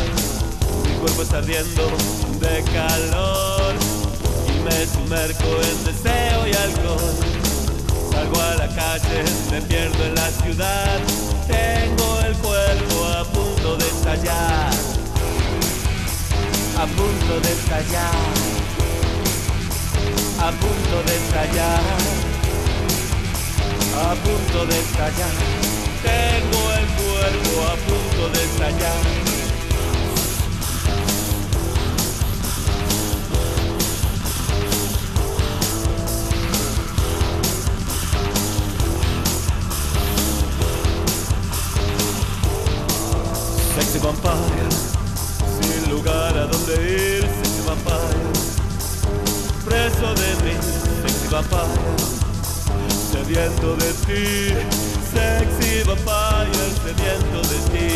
Mi 0.84 0.94
cuerpo 1.00 1.22
está 1.22 1.38
ardiendo 1.38 1.88
de 2.40 2.64
calor 2.72 3.76
y 4.48 4.60
me 4.64 4.86
sumerco 4.86 5.62
en 5.62 5.86
deseo 5.86 6.48
y 6.48 6.54
alcohol. 6.54 7.16
Salgo 8.12 8.42
a 8.42 8.56
la 8.56 8.68
calle, 8.70 9.24
me 9.52 9.62
pierdo 9.62 10.04
en 10.06 10.16
la 10.16 10.30
ciudad. 10.32 11.00
Tengo 11.48 12.20
el 12.22 12.34
cuerpo 12.38 13.06
a 13.06 13.24
punto 13.26 13.78
de 13.78 13.88
estallar 13.88 14.98
a 16.80 16.86
punto 16.86 17.40
de 17.42 17.52
estallar, 17.54 18.14
a 20.40 20.52
punto 20.52 21.04
de 21.08 21.16
estallar, 21.16 21.82
a 23.96 24.14
punto 24.14 24.66
de 24.68 24.80
estallar. 24.80 25.67
Tengo 26.04 26.72
el 26.80 26.88
cuerpo 27.00 27.54
a 27.66 27.76
punto 27.88 28.30
de 28.34 28.44
estallar. 28.46 29.04
Sexy 43.76 44.00
vampire 44.00 44.88
lugar 45.90 46.38
a 46.38 46.46
donde 46.46 46.74
ir, 46.74 47.22
sexy 47.22 47.62
vampire. 47.66 48.20
Preso 49.66 50.14
de 50.14 50.30
mí, 50.44 50.56
sexy 51.02 51.28
vampire. 51.32 52.08
Sediento 53.12 53.76
de 53.78 53.94
ti, 54.06 54.54
sexy 55.18 55.84
vampire, 55.84 56.66
sediento 56.84 57.42
de 57.50 57.58
ti. 57.72 57.88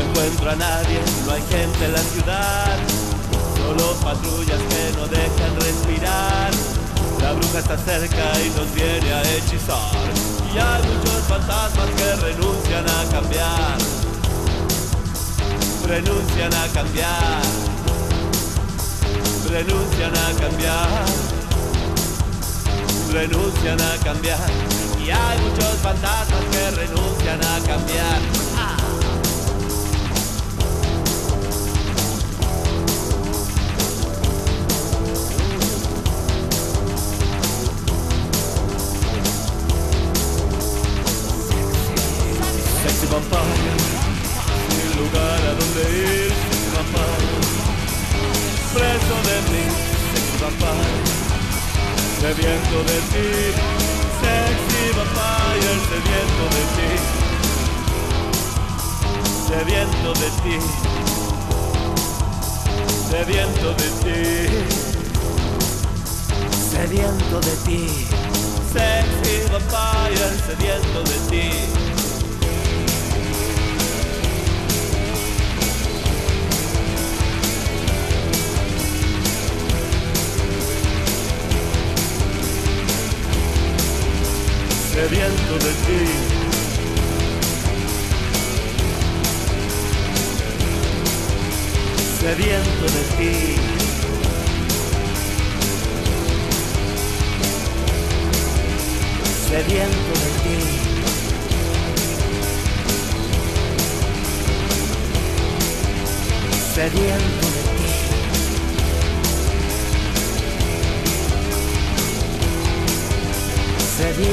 encuentro 0.00 0.50
a 0.50 0.56
nadie, 0.56 1.00
no 1.26 1.32
hay 1.32 1.42
gente 1.42 1.84
en 1.84 1.92
la 1.92 1.98
ciudad, 1.98 2.76
solo 3.56 3.94
patrullas 4.02 4.60
que 4.70 4.82
no 4.96 5.06
dejan 5.06 5.54
respirar. 5.60 6.50
La 7.20 7.32
bruja 7.32 7.58
está 7.58 7.76
cerca 7.78 8.24
y 8.40 8.50
nos 8.58 8.74
viene 8.74 9.12
a 9.12 9.22
hechizar. 9.22 10.41
Y 10.54 10.58
hay 10.58 10.82
muchos 10.82 11.22
fantasmas 11.28 11.88
que 11.96 12.14
renuncian 12.16 12.84
a 12.86 13.10
cambiar. 13.10 13.78
Renuncian 15.86 16.52
a 16.52 16.68
cambiar. 16.74 17.42
Renuncian 19.48 20.12
a 20.14 20.40
cambiar. 20.40 21.04
Renuncian 23.12 23.80
a 23.80 23.96
cambiar. 24.04 24.50
Y 25.02 25.10
hay 25.10 25.38
muchos 25.38 25.74
fantasmas 25.82 26.44
que 26.50 26.70
renuncian 26.70 27.40
a 27.42 27.66
cambiar. 27.66 28.41
Vampire, 43.12 43.76
sin 44.70 44.90
lugar 44.96 45.40
a 45.42 45.52
donde 45.60 45.82
ir, 46.00 46.32
vampire, 46.74 47.40
preso 48.72 49.16
de 49.28 49.36
mí, 49.50 49.64
sexy 50.14 50.36
vampire, 50.40 51.04
sediento 52.22 52.76
de 52.88 52.98
ti, 53.12 53.28
sexy 54.22 54.82
vampire, 54.96 55.72
sediento 55.90 56.44
de 56.54 56.62
ti, 56.74 56.90
sediento 59.46 60.10
de 60.22 60.28
ti, 60.42 60.56
sediento 63.10 63.68
de 63.74 63.88
ti, 64.00 64.20
sediento 66.70 67.36
de 67.40 67.54
ti, 67.64 67.80
sexy 68.72 69.32
sediento 69.52 69.60
de 69.60 69.68
ti. 69.68 70.32
sediento 70.46 70.98
de 71.04 71.18
ti. 71.30 71.91
Sediento 84.92 85.54
de 85.54 85.72
ti. 85.86 86.02
Sediento 92.20 92.84
de 92.84 93.02
ti. 93.16 93.34
Sediento 99.48 100.12
de 100.20 100.30
ti. 100.42 100.58
Sediento 106.74 107.41
Sexy 114.12 114.28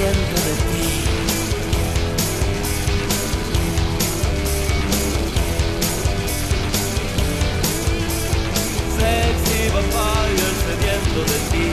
Vampire, 9.73 10.51
de 11.23 11.37
ti. 11.49 11.65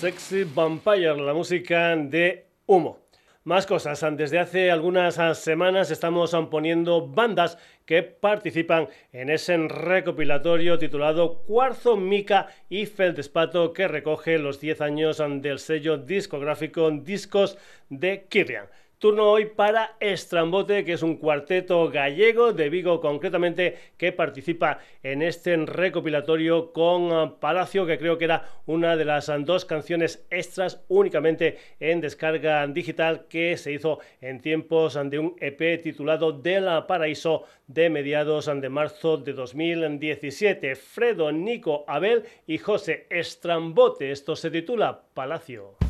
Sexy 0.00 0.44
Vampire, 0.44 1.16
la 1.16 1.32
música 1.32 1.94
de 1.94 2.46
Humo. 2.66 3.06
Más 3.44 3.66
cosas. 3.66 4.04
Desde 4.16 4.40
hace 4.40 4.72
algunas 4.72 5.14
semanas 5.38 5.92
estamos 5.92 6.36
poniendo 6.50 7.06
bandas 7.06 7.56
que 7.86 8.02
participan 8.02 8.88
en 9.12 9.30
ese 9.30 9.56
recopilatorio 9.56 10.78
titulado 10.78 11.44
Cuarzo, 11.44 11.96
Mica 11.96 12.48
y 12.68 12.86
Feldespato 12.86 13.72
que 13.72 13.88
recoge 13.88 14.38
los 14.38 14.60
10 14.60 14.80
años 14.82 15.22
del 15.40 15.58
sello 15.58 15.96
discográfico 15.96 16.90
Discos 16.90 17.56
de 17.88 18.26
Kirlian. 18.28 18.66
Turno 18.98 19.30
hoy 19.30 19.44
para 19.44 19.94
Estrambote, 20.00 20.82
que 20.82 20.94
es 20.94 21.02
un 21.02 21.16
cuarteto 21.16 21.90
gallego 21.90 22.54
de 22.54 22.70
Vigo 22.70 22.98
concretamente 22.98 23.76
que 23.98 24.10
participa 24.10 24.78
en 25.02 25.20
este 25.20 25.54
recopilatorio 25.54 26.72
con 26.72 27.12
ah, 27.12 27.34
Palacio, 27.38 27.84
que 27.84 27.98
creo 27.98 28.16
que 28.16 28.24
era 28.24 28.48
una 28.64 28.96
de 28.96 29.04
las 29.04 29.28
ah, 29.28 29.36
dos 29.38 29.66
canciones 29.66 30.26
extras 30.30 30.82
únicamente 30.88 31.58
en 31.78 32.00
descarga 32.00 32.66
digital 32.68 33.26
que 33.28 33.58
se 33.58 33.72
hizo 33.72 33.98
en 34.22 34.40
tiempos 34.40 34.96
ah, 34.96 35.04
de 35.04 35.18
un 35.18 35.36
EP 35.40 35.82
titulado 35.82 36.32
De 36.32 36.62
la 36.62 36.86
Paraíso 36.86 37.44
de 37.66 37.90
mediados 37.90 38.46
de 38.46 38.68
marzo 38.70 39.18
de 39.18 39.34
2017. 39.34 40.74
Fredo, 40.74 41.30
Nico, 41.32 41.84
Abel 41.86 42.24
y 42.46 42.56
José 42.56 43.06
Estrambote. 43.10 44.10
Esto 44.10 44.34
se 44.36 44.50
titula 44.50 45.02
Palacio. 45.12 45.85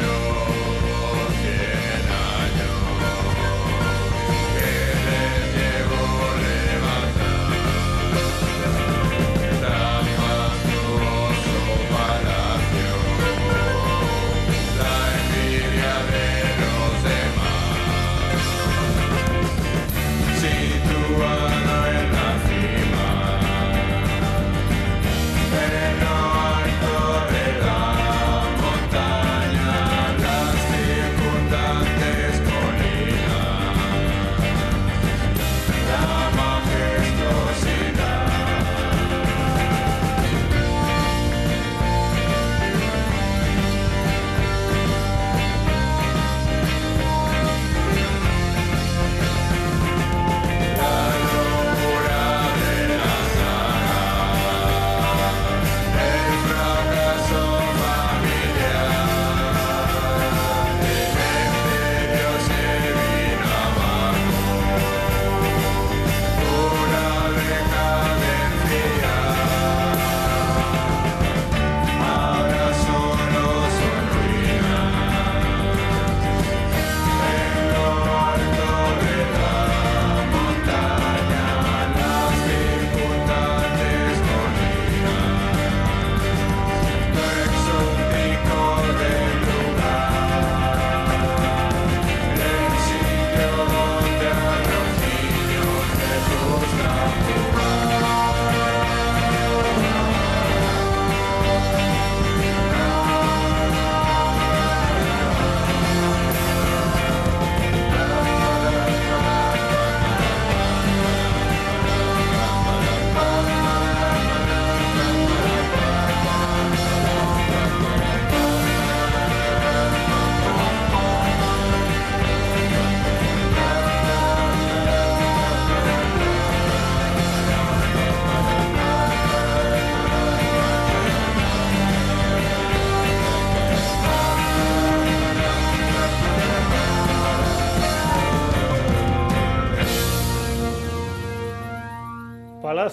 Get. 0.00 0.21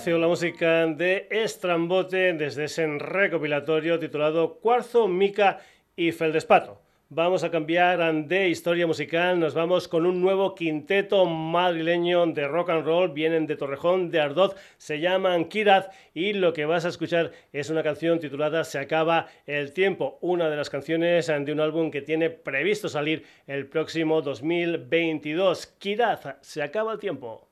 La 0.07 0.27
música 0.27 0.87
de 0.87 1.27
Estrambote 1.29 2.33
desde 2.33 2.63
ese 2.63 2.87
recopilatorio 2.87 3.99
titulado 3.99 4.55
Cuarzo, 4.59 5.09
Mica 5.09 5.59
y 5.95 6.13
Feldespato. 6.13 6.81
Vamos 7.09 7.43
a 7.43 7.51
cambiar 7.51 8.13
de 8.25 8.47
historia 8.47 8.87
musical, 8.87 9.37
nos 9.39 9.53
vamos 9.53 9.89
con 9.89 10.05
un 10.05 10.21
nuevo 10.21 10.55
quinteto 10.55 11.25
madrileño 11.25 12.25
de 12.27 12.47
rock 12.47 12.69
and 12.69 12.85
roll, 12.85 13.11
vienen 13.11 13.45
de 13.45 13.57
Torrejón, 13.57 14.09
de 14.09 14.21
Ardoz, 14.21 14.55
se 14.77 15.01
llaman 15.01 15.45
Kiraz 15.45 15.89
y 16.13 16.31
lo 16.31 16.53
que 16.53 16.65
vas 16.65 16.85
a 16.85 16.89
escuchar 16.89 17.31
es 17.51 17.69
una 17.69 17.83
canción 17.83 18.19
titulada 18.19 18.63
Se 18.63 18.79
acaba 18.79 19.27
el 19.45 19.73
tiempo, 19.73 20.17
una 20.21 20.49
de 20.49 20.55
las 20.55 20.69
canciones 20.69 21.27
de 21.27 21.51
un 21.51 21.59
álbum 21.59 21.91
que 21.91 22.01
tiene 22.01 22.29
previsto 22.29 22.87
salir 22.87 23.25
el 23.47 23.67
próximo 23.67 24.21
2022. 24.21 25.67
Kiraz, 25.77 26.37
Se 26.41 26.63
acaba 26.63 26.93
el 26.93 26.99
tiempo. 26.99 27.48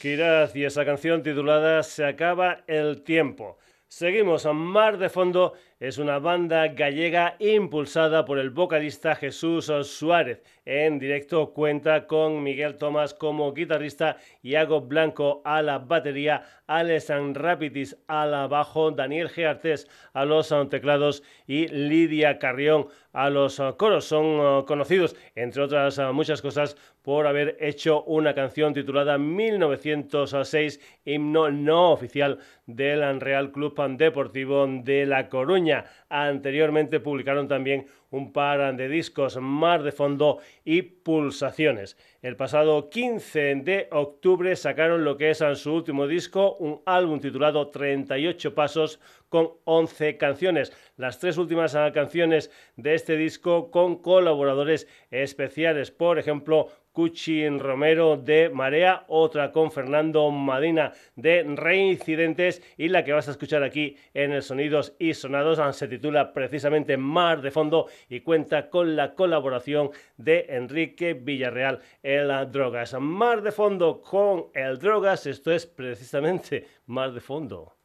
Kiraz 0.00 0.56
y 0.56 0.64
esa 0.64 0.86
canción 0.86 1.22
titulada 1.22 1.82
Se 1.82 2.06
acaba 2.06 2.64
el 2.66 3.02
tiempo. 3.02 3.58
Seguimos 3.86 4.46
a 4.46 4.54
Mar 4.54 4.96
de 4.96 5.10
Fondo, 5.10 5.52
es 5.80 5.96
una 5.96 6.18
banda 6.18 6.68
gallega 6.68 7.36
impulsada 7.38 8.26
por 8.26 8.38
el 8.38 8.50
vocalista 8.50 9.14
Jesús 9.14 9.72
Suárez. 9.84 10.42
En 10.66 10.98
directo 10.98 11.54
cuenta 11.54 12.06
con 12.06 12.42
Miguel 12.42 12.76
Tomás 12.76 13.14
como 13.14 13.54
guitarrista, 13.54 14.18
Iago 14.42 14.82
Blanco 14.82 15.40
a 15.42 15.62
la 15.62 15.78
batería, 15.78 16.44
Alex 16.66 17.10
Rapitis 17.32 17.96
a 18.08 18.26
la 18.26 18.46
bajo, 18.46 18.90
Daniel 18.90 19.30
Geartés 19.30 19.88
a 20.12 20.26
los 20.26 20.54
teclados 20.68 21.22
y 21.46 21.66
Lidia 21.68 22.38
Carrión 22.38 22.88
a 23.12 23.30
los 23.30 23.60
coros. 23.78 24.04
Son 24.04 24.38
uh, 24.38 24.64
conocidos, 24.66 25.16
entre 25.34 25.62
otras 25.62 25.96
uh, 25.96 26.12
muchas 26.12 26.42
cosas, 26.42 26.76
por 27.02 27.26
haber 27.26 27.56
hecho 27.58 28.04
una 28.04 28.34
canción 28.34 28.74
titulada 28.74 29.16
1906, 29.16 30.80
himno 31.04 31.50
no 31.50 31.90
oficial 31.92 32.38
del 32.66 33.20
Real 33.20 33.50
Club 33.50 33.74
Deportivo 33.96 34.66
de 34.68 35.06
La 35.06 35.28
Coruña. 35.28 35.69
Anteriormente 36.08 37.00
publicaron 37.00 37.48
también 37.48 37.86
un 38.10 38.32
par 38.32 38.76
de 38.76 38.88
discos, 38.88 39.38
Mar 39.40 39.82
de 39.82 39.92
Fondo 39.92 40.38
y 40.64 40.82
Pulsaciones. 40.82 41.96
El 42.22 42.36
pasado 42.36 42.90
15 42.90 43.54
de 43.56 43.88
octubre 43.92 44.54
sacaron 44.56 45.04
lo 45.04 45.16
que 45.16 45.30
es 45.30 45.42
su 45.54 45.72
último 45.72 46.06
disco, 46.06 46.56
un 46.56 46.82
álbum 46.86 47.20
titulado 47.20 47.68
38 47.68 48.54
Pasos 48.54 49.00
con 49.30 49.52
11 49.64 50.18
canciones. 50.18 50.74
Las 50.96 51.18
tres 51.18 51.38
últimas 51.38 51.72
canciones 51.94 52.50
de 52.76 52.94
este 52.94 53.16
disco 53.16 53.70
con 53.70 54.02
colaboradores 54.02 54.86
especiales, 55.10 55.90
por 55.90 56.18
ejemplo, 56.18 56.68
Cuchin 56.92 57.60
Romero 57.60 58.16
de 58.16 58.50
Marea, 58.50 59.04
otra 59.08 59.52
con 59.52 59.70
Fernando 59.70 60.30
Madina 60.30 60.92
de 61.14 61.44
Reincidentes 61.44 62.62
y 62.76 62.88
la 62.88 63.04
que 63.04 63.12
vas 63.12 63.28
a 63.28 63.30
escuchar 63.30 63.62
aquí 63.62 63.96
en 64.12 64.32
el 64.32 64.42
Sonidos 64.42 64.94
y 64.98 65.14
Sonados 65.14 65.58
ah, 65.58 65.72
se 65.72 65.88
titula 65.88 66.32
precisamente 66.32 66.96
Mar 66.96 67.42
de 67.42 67.50
Fondo 67.50 67.86
y 68.08 68.20
cuenta 68.20 68.68
con 68.68 68.96
la 68.96 69.14
colaboración 69.14 69.90
de 70.16 70.46
Enrique 70.48 71.14
Villarreal, 71.14 71.80
el 72.02 72.50
Drogas. 72.50 72.94
Mar 72.98 73.42
de 73.42 73.52
Fondo 73.52 74.02
con 74.02 74.46
el 74.54 74.78
Drogas, 74.78 75.26
esto 75.26 75.52
es 75.52 75.66
precisamente 75.66 76.66
Mar 76.86 77.12
de 77.12 77.20
Fondo. 77.20 77.76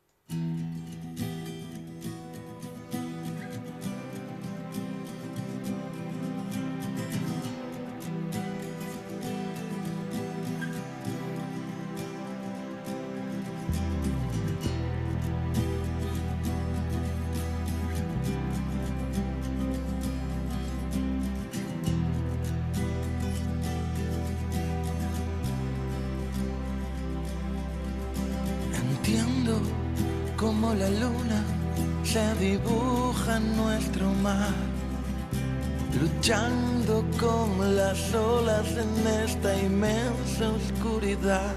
En 38.78 39.07
esta 39.23 39.57
inmensa 39.57 40.49
oscuridad. 40.49 41.55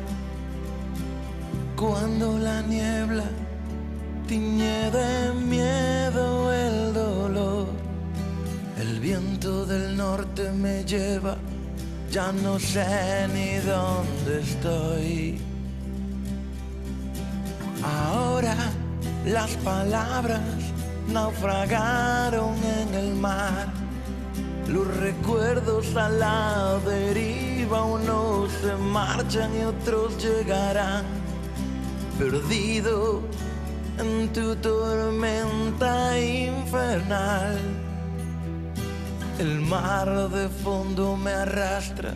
Cuando 1.76 2.38
la 2.38 2.62
niebla 2.62 3.24
tiñe 4.26 4.90
de 4.90 5.32
miedo 5.34 6.52
el 6.52 6.94
dolor, 6.94 7.66
el 8.78 9.00
viento 9.00 9.66
del 9.66 9.96
norte 9.96 10.52
me 10.52 10.84
lleva, 10.84 11.36
ya 12.10 12.32
no 12.32 12.58
sé 12.58 13.26
ni 13.34 13.56
dónde 13.58 14.40
estoy. 14.40 15.40
Ahora 17.82 18.56
las 19.24 19.50
palabras 19.56 20.40
naufragaron 21.12 22.54
en 22.64 22.94
el 22.94 23.14
mar. 23.14 23.87
Los 24.68 24.86
recuerdos 24.98 25.96
a 25.96 26.10
la 26.10 26.78
deriva, 26.84 27.84
unos 27.84 28.52
se 28.52 28.74
marchan 28.76 29.50
y 29.58 29.64
otros 29.64 30.22
llegarán. 30.22 31.04
Perdido 32.18 33.22
en 33.98 34.30
tu 34.32 34.54
tormenta 34.56 36.20
infernal. 36.20 37.58
El 39.38 39.60
mar 39.60 40.28
de 40.28 40.48
fondo 40.48 41.16
me 41.16 41.30
arrastra, 41.30 42.12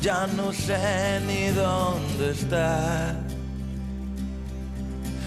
ya 0.00 0.28
no 0.28 0.52
sé 0.52 1.20
ni 1.26 1.48
dónde 1.48 2.30
está. 2.30 3.16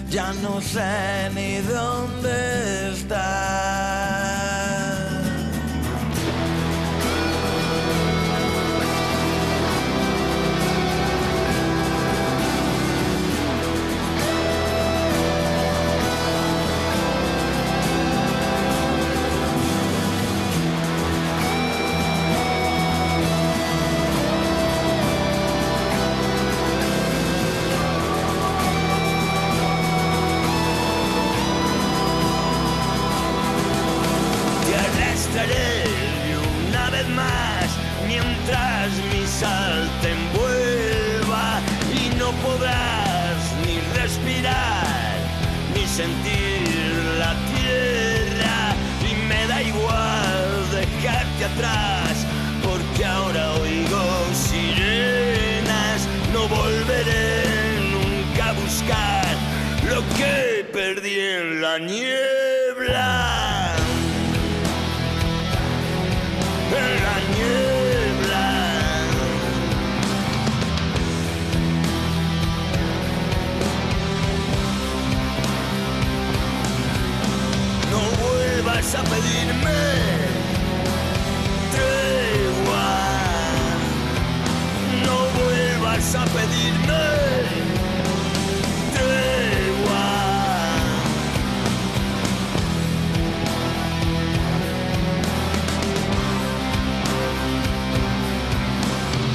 Ya 0.09 0.31
no 0.41 0.61
sé 0.61 1.29
ni 1.33 1.57
dónde 1.57 2.91
está. 2.91 4.30
sal 39.41 39.89
te 40.01 40.09
envuelva 40.11 41.45
y 41.99 42.03
no 42.21 42.29
podrás 42.45 43.37
ni 43.65 43.75
respirar 43.99 45.15
ni 45.73 45.83
sentir 45.87 46.93
la 47.21 47.33
tierra. 47.53 48.57
Y 49.09 49.11
me 49.29 49.41
da 49.47 49.59
igual 49.63 50.47
dejarte 50.79 51.45
atrás 51.53 52.13
porque 52.67 53.03
ahora 53.03 53.43
oigo 53.65 54.03
sirenas. 54.47 55.99
No 56.33 56.41
volveré 56.47 57.25
nunca 57.95 58.49
a 58.49 58.53
buscar 58.63 59.33
lo 59.91 60.01
que 60.17 60.65
perdí 60.71 61.19
en 61.19 61.61
la 61.63 61.79
nieve. 61.79 62.40
A 86.15 86.25
pedirme 86.25 87.03
tregua. 88.93 90.07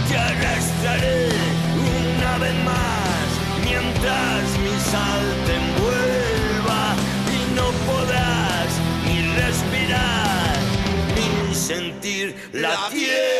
Te 0.09 0.19
arrastraré 0.19 1.29
una 1.79 2.39
vez 2.39 2.55
más 2.65 3.27
mientras 3.65 4.43
mi 4.59 4.79
sal 4.91 5.25
te 5.47 5.55
envuelva 5.55 6.95
y 7.33 7.55
no 7.55 7.71
podrás 7.87 8.69
ni 9.07 9.23
respirar 9.41 10.57
ni 11.15 11.55
sentir 11.55 12.37
la 12.53 12.77
tierra. 12.91 13.36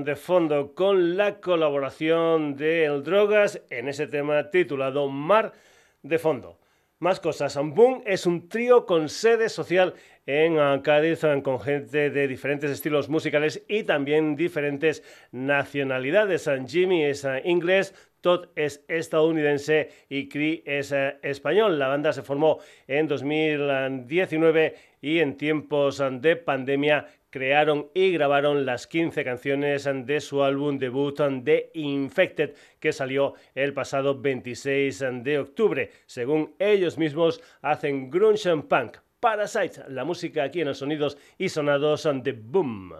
De 0.00 0.16
fondo 0.16 0.74
con 0.74 1.18
la 1.18 1.38
colaboración 1.38 2.56
de 2.56 2.86
El 2.86 3.02
Drogas 3.02 3.60
en 3.68 3.88
ese 3.88 4.06
tema 4.06 4.50
titulado 4.50 5.08
Mar 5.08 5.52
de 6.02 6.18
fondo. 6.18 6.58
Más 6.98 7.20
cosas. 7.20 7.58
Boom 7.62 8.02
es 8.06 8.24
un 8.24 8.48
trío 8.48 8.86
con 8.86 9.10
sede 9.10 9.50
social 9.50 9.94
en 10.24 10.80
Cádiz 10.80 11.24
ah, 11.24 11.38
con 11.42 11.60
gente 11.60 12.08
de 12.10 12.26
diferentes 12.26 12.70
estilos 12.70 13.10
musicales 13.10 13.62
y 13.68 13.82
también 13.84 14.34
diferentes 14.34 15.02
nacionalidades. 15.30 16.48
Jimmy 16.66 17.04
es 17.04 17.26
ah, 17.26 17.40
inglés, 17.44 17.94
Todd 18.22 18.46
es 18.56 18.84
estadounidense 18.88 19.90
y 20.08 20.28
Cree 20.28 20.62
es 20.64 20.92
eh, 20.92 21.18
español. 21.22 21.78
La 21.78 21.88
banda 21.88 22.12
se 22.12 22.22
formó 22.22 22.60
en 22.86 23.08
2019 23.08 24.74
y 25.02 25.18
en 25.18 25.36
tiempos 25.36 26.02
de 26.20 26.36
pandemia 26.36 27.06
crearon 27.32 27.88
y 27.94 28.12
grabaron 28.12 28.66
las 28.66 28.86
15 28.86 29.24
canciones 29.24 29.88
de 29.90 30.20
su 30.20 30.44
álbum 30.44 30.78
debut 30.78 31.18
The 31.42 31.70
Infected 31.74 32.54
que 32.78 32.92
salió 32.92 33.34
el 33.54 33.72
pasado 33.72 34.20
26 34.20 35.04
de 35.22 35.38
octubre. 35.38 35.90
Según 36.06 36.54
ellos 36.58 36.98
mismos, 36.98 37.40
hacen 37.62 38.10
grunge 38.10 38.50
and 38.50 38.68
punk. 38.68 38.98
Parasite, 39.18 39.84
la 39.88 40.04
música 40.04 40.44
aquí 40.44 40.60
en 40.60 40.68
los 40.68 40.78
sonidos 40.78 41.16
y 41.38 41.48
sonados 41.48 42.06
de 42.22 42.32
Boom. 42.32 42.92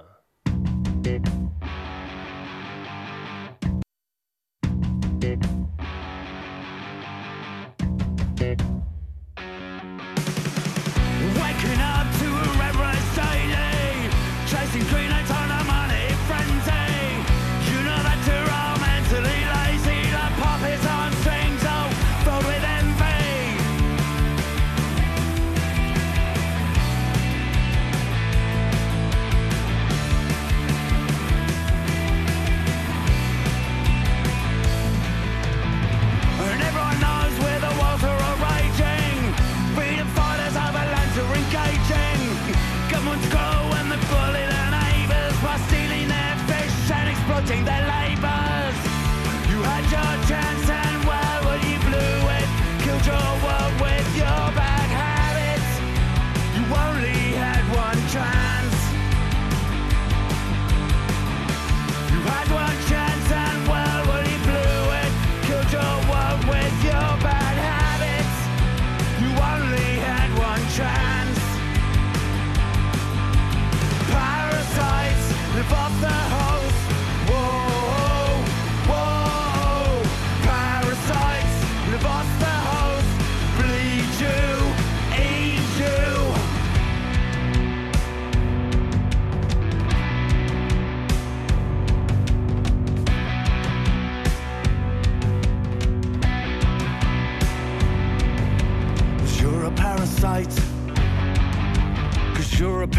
And 47.51 47.51
exploiting 47.51 47.92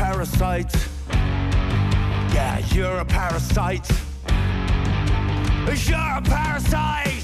parasite. 0.03 0.75
Yeah, 2.35 2.59
you're 2.73 2.99
a 2.99 3.05
parasite. 3.05 3.89
You're 5.87 6.15
a 6.17 6.21
parasite. 6.21 7.23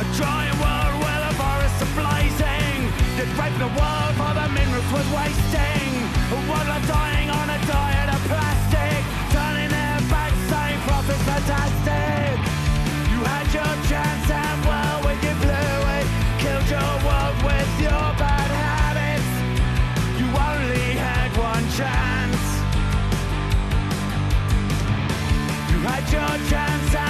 A 0.00 0.04
giant 0.20 0.56
world 0.64 0.94
where 1.02 1.20
the 1.26 1.32
forests 1.40 1.80
are 1.84 1.94
blazing. 2.02 2.76
That 3.16 3.28
raped 3.40 3.60
the 3.64 3.72
world 3.80 4.12
for 4.20 4.32
the 4.40 4.46
minerals 4.56 4.88
was 4.92 5.08
wasting. 5.18 5.90
A 6.34 6.86
dying 6.86 7.13
your 26.14 26.48
chance. 26.48 27.03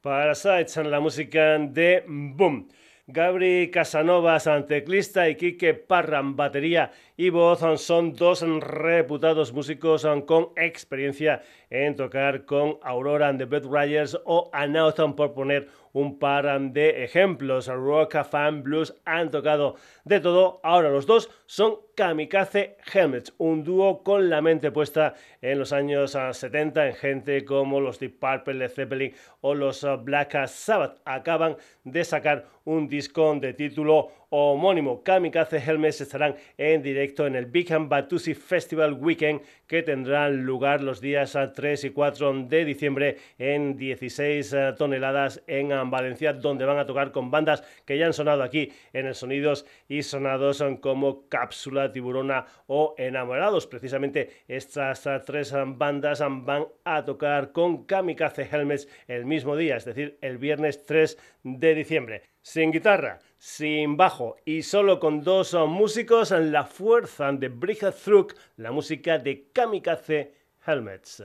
Parasites 0.00 0.78
la 0.78 0.98
música 0.98 1.58
de 1.58 2.02
Boom. 2.06 2.68
Gabri 3.06 3.70
Casanovas, 3.70 4.48
teclista, 4.66 5.28
y 5.28 5.34
Quique 5.34 5.74
Parran, 5.74 6.36
batería 6.36 6.90
y 7.20 7.28
voz, 7.28 7.60
son 7.82 8.14
dos 8.14 8.40
reputados 8.40 9.52
músicos 9.52 10.08
con 10.24 10.52
experiencia 10.56 11.42
en 11.68 11.94
tocar 11.94 12.46
con 12.46 12.78
Aurora 12.82 13.28
and 13.28 13.38
the 13.38 13.44
Bed 13.44 13.66
Riders 13.66 14.18
o 14.24 14.48
Anauthon, 14.54 15.14
por 15.14 15.34
poner 15.34 15.68
un 15.92 16.18
par 16.18 16.58
de 16.72 17.04
ejemplos. 17.04 17.66
Rock, 17.66 18.24
Fan, 18.24 18.62
Blues 18.62 18.94
han 19.04 19.30
tocado 19.30 19.76
de 20.04 20.20
todo. 20.20 20.60
Ahora 20.62 20.88
los 20.88 21.04
dos 21.04 21.30
son 21.44 21.76
Kamikaze 21.94 22.78
Helmets, 22.90 23.34
un 23.36 23.64
dúo 23.64 24.02
con 24.02 24.30
la 24.30 24.40
mente 24.40 24.70
puesta 24.70 25.12
en 25.42 25.58
los 25.58 25.74
años 25.74 26.12
70 26.12 26.86
en 26.86 26.94
gente 26.94 27.44
como 27.44 27.80
los 27.80 27.98
Deep 27.98 28.18
Purple, 28.18 28.54
Led 28.54 28.70
Zeppelin 28.70 29.12
o 29.42 29.54
los 29.54 29.86
Black 30.04 30.46
Sabbath. 30.46 31.00
Acaban 31.04 31.56
de 31.84 32.02
sacar 32.02 32.46
un 32.64 32.88
disco 32.88 33.34
de 33.34 33.52
título 33.52 34.08
homónimo. 34.30 35.02
Kamikaze 35.02 35.58
Helmets 35.58 36.00
estarán 36.00 36.36
en 36.56 36.82
directo 36.82 37.26
en 37.26 37.36
el 37.36 37.46
Big 37.46 37.68
Batusi 37.70 38.34
Festival 38.34 38.94
Weekend 38.94 39.42
que 39.66 39.82
tendrán 39.82 40.44
lugar 40.44 40.82
los 40.82 41.00
días 41.00 41.36
3 41.54 41.84
y 41.84 41.90
4 41.90 42.44
de 42.44 42.64
diciembre 42.64 43.16
en 43.38 43.76
16 43.76 44.52
eh, 44.52 44.74
toneladas 44.78 45.42
en 45.46 45.68
Valencia, 45.90 46.32
donde 46.32 46.64
van 46.64 46.78
a 46.78 46.86
tocar 46.86 47.12
con 47.12 47.30
bandas 47.30 47.62
que 47.84 47.98
ya 47.98 48.06
han 48.06 48.12
sonado 48.12 48.42
aquí 48.42 48.72
en 48.92 49.06
el 49.06 49.14
Sonidos 49.14 49.66
y 49.88 50.02
Sonados 50.02 50.64
como 50.80 51.28
Cápsula, 51.28 51.92
Tiburona 51.92 52.46
o 52.66 52.94
Enamorados. 52.98 53.66
Precisamente 53.66 54.30
estas 54.48 55.08
tres 55.26 55.54
bandas 55.66 56.20
van 56.20 56.66
a 56.84 57.04
tocar 57.04 57.52
con 57.52 57.84
Kamikaze 57.84 58.48
Helmets 58.50 58.88
el 59.08 59.26
mismo 59.26 59.56
día, 59.56 59.76
es 59.76 59.84
decir, 59.84 60.18
el 60.20 60.38
viernes 60.38 60.84
3 60.84 61.18
de 61.42 61.74
diciembre. 61.74 62.22
Sin 62.42 62.72
guitarra, 62.72 63.18
sin 63.40 63.96
bajo 63.96 64.36
y 64.44 64.62
solo 64.62 65.00
con 65.00 65.22
dos 65.22 65.54
músicos, 65.66 66.30
la 66.30 66.64
fuerza 66.64 67.32
de 67.32 67.48
Throok, 67.90 68.34
la 68.58 68.70
música 68.70 69.18
de 69.18 69.48
Kamikaze 69.50 70.34
Helmets. 70.66 71.24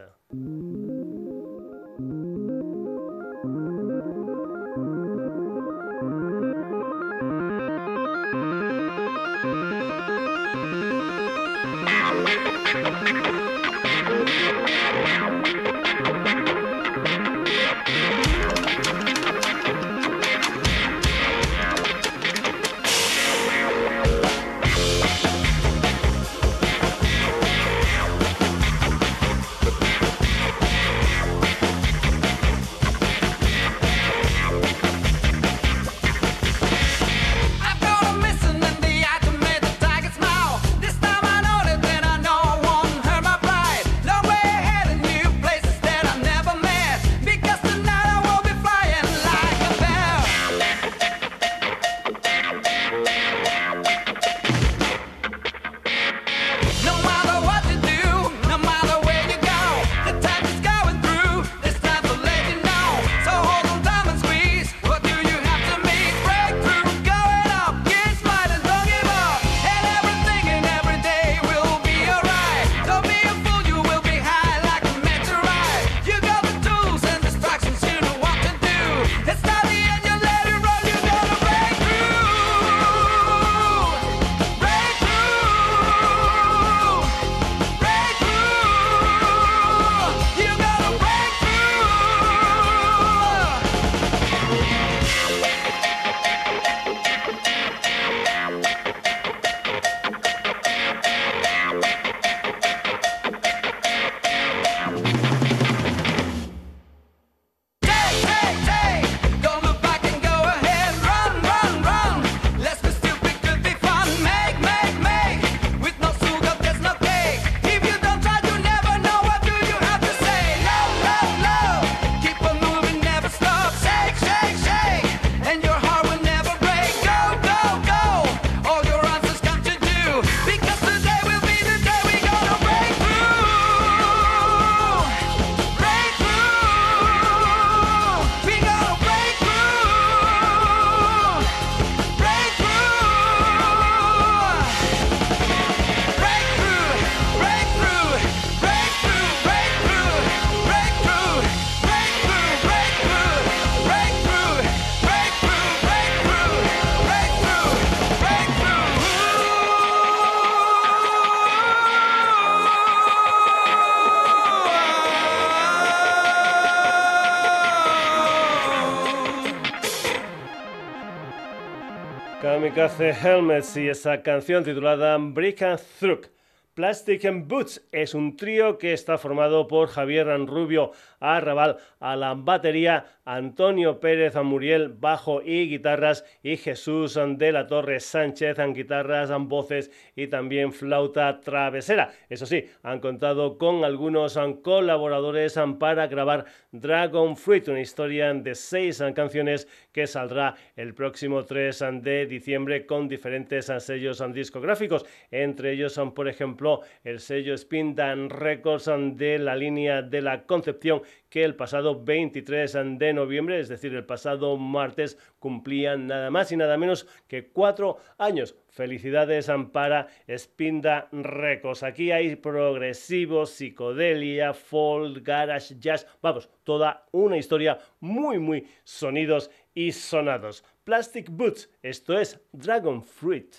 Hace 172.86 173.10
Helmets 173.10 173.78
y 173.78 173.90
esa 173.90 174.22
canción 174.22 174.64
titulada 174.64 175.18
Brick 175.18 175.64
and 175.64 175.80
Through. 176.00 176.28
Plastic 176.76 177.26
and 177.26 177.48
Boots 177.48 177.82
es 177.92 178.14
un 178.14 178.38
trío 178.38 178.78
que 178.78 178.94
está 178.94 179.18
formado 179.18 179.68
por 179.68 179.88
Javier 179.88 180.28
Rubio 180.46 180.92
Arrabal 181.20 181.78
a 182.00 182.16
la 182.16 182.36
batería, 182.36 183.15
Antonio 183.36 184.00
Pérez 184.00 184.36
Muriel, 184.36 184.88
bajo 184.88 185.42
y 185.42 185.68
guitarras, 185.68 186.24
y 186.42 186.56
Jesús 186.56 187.20
de 187.38 187.52
la 187.52 187.68
Torre 187.68 188.00
Sánchez, 188.00 188.60
en 188.60 188.74
guitarras, 188.74 189.30
voces 189.40 189.92
y 190.16 190.28
también 190.28 190.72
flauta 190.72 191.42
travesera. 191.42 192.14
Eso 192.30 192.46
sí, 192.46 192.66
han 192.82 193.02
contado 193.02 193.58
con 193.58 193.84
algunos 193.84 194.40
colaboradores 194.64 195.60
para 195.78 196.08
grabar 196.08 196.46
Dragon 196.72 197.36
Fruit, 197.36 197.68
una 197.68 197.82
historia 197.82 198.34
de 198.34 198.56
seis 198.56 199.04
canciones 199.14 199.68
que 199.92 200.08
saldrá 200.08 200.56
el 200.78 200.94
próximo 200.94 201.44
3 201.44 201.84
de 202.02 202.26
diciembre 202.28 202.86
con 202.86 203.10
diferentes 203.10 203.70
sellos 203.80 204.24
discográficos. 204.34 205.06
Entre 205.30 205.74
ellos 205.74 205.92
son, 205.92 206.14
por 206.14 206.30
ejemplo, 206.30 206.82
el 207.04 207.20
sello 207.20 207.54
Spin 207.56 207.96
Dan 207.96 208.30
Records 208.30 208.90
de 209.18 209.40
la 209.40 209.58
línea 209.58 210.02
de 210.02 210.22
la 210.22 210.44
Concepción 210.44 211.02
que 211.36 211.44
el 211.44 211.58
pasado 211.58 212.02
23 212.02 212.78
de 212.98 213.12
noviembre, 213.12 213.60
es 213.60 213.68
decir, 213.68 213.94
el 213.94 214.06
pasado 214.06 214.56
martes, 214.56 215.18
cumplían 215.38 216.08
nada 216.08 216.32
más 216.32 216.50
y 216.54 216.56
nada 216.56 216.78
menos 216.78 217.08
que 217.28 217.50
cuatro 217.50 217.98
años. 218.18 218.56
Felicidades 218.70 219.52
para 219.74 220.08
Spinda 220.30 221.10
Records. 221.12 221.84
Aquí 221.84 222.14
hay 222.14 222.38
progresivo, 222.38 223.46
psicodelia, 223.46 224.54
folk, 224.54 225.28
garage, 225.28 225.76
jazz. 225.78 226.08
Vamos, 226.22 226.50
toda 226.64 227.06
una 227.12 227.36
historia 227.36 227.80
muy, 228.00 228.40
muy 228.40 228.66
sonidos 228.86 229.52
y 229.74 229.92
sonados. 229.92 230.64
Plastic 230.86 231.30
Boots, 231.30 231.70
esto 231.84 232.18
es 232.18 232.40
Dragon 232.54 233.04
Fruit. 233.04 233.56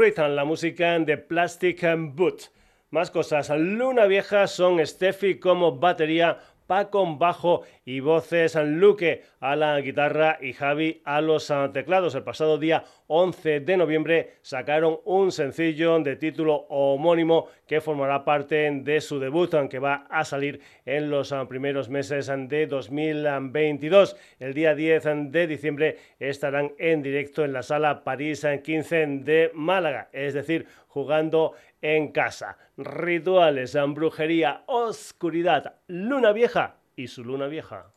La 0.00 0.46
música 0.46 0.98
de 0.98 1.18
Plastic 1.18 1.84
Boot. 2.14 2.44
Más 2.90 3.10
cosas, 3.10 3.50
Luna 3.50 4.06
Vieja 4.06 4.46
son 4.46 4.84
Steffi 4.86 5.38
como 5.38 5.76
batería, 5.76 6.38
Paco 6.70 7.04
bajo 7.16 7.62
y 7.84 7.98
voces 7.98 8.54
Luque 8.54 9.24
a 9.40 9.56
la 9.56 9.80
guitarra 9.80 10.38
y 10.40 10.52
Javi 10.52 11.02
a 11.04 11.20
los 11.20 11.52
teclados. 11.72 12.14
El 12.14 12.22
pasado 12.22 12.58
día 12.58 12.84
11 13.08 13.58
de 13.58 13.76
noviembre 13.76 14.34
sacaron 14.40 15.00
un 15.04 15.32
sencillo 15.32 15.98
de 15.98 16.14
título 16.14 16.66
homónimo 16.68 17.48
que 17.66 17.80
formará 17.80 18.24
parte 18.24 18.70
de 18.70 19.00
su 19.00 19.18
debut, 19.18 19.52
aunque 19.54 19.80
va 19.80 20.06
a 20.08 20.24
salir 20.24 20.60
en 20.86 21.10
los 21.10 21.34
primeros 21.48 21.88
meses 21.88 22.30
de 22.46 22.68
2022. 22.68 24.16
El 24.38 24.54
día 24.54 24.76
10 24.76 25.32
de 25.32 25.48
diciembre 25.48 25.96
estarán 26.20 26.70
en 26.78 27.02
directo 27.02 27.44
en 27.44 27.52
la 27.52 27.64
sala 27.64 28.04
París 28.04 28.46
15 28.62 29.06
de 29.24 29.50
Málaga, 29.54 30.08
es 30.12 30.34
decir, 30.34 30.68
jugando 30.86 31.54
en 31.82 32.12
casa. 32.12 32.58
Rituales, 32.76 33.76
brujería, 33.88 34.64
oscuridad, 34.66 35.76
luna 35.86 36.32
vieja 36.32 36.76
y 36.96 37.08
su 37.08 37.24
luna 37.24 37.46
vieja. 37.46 37.92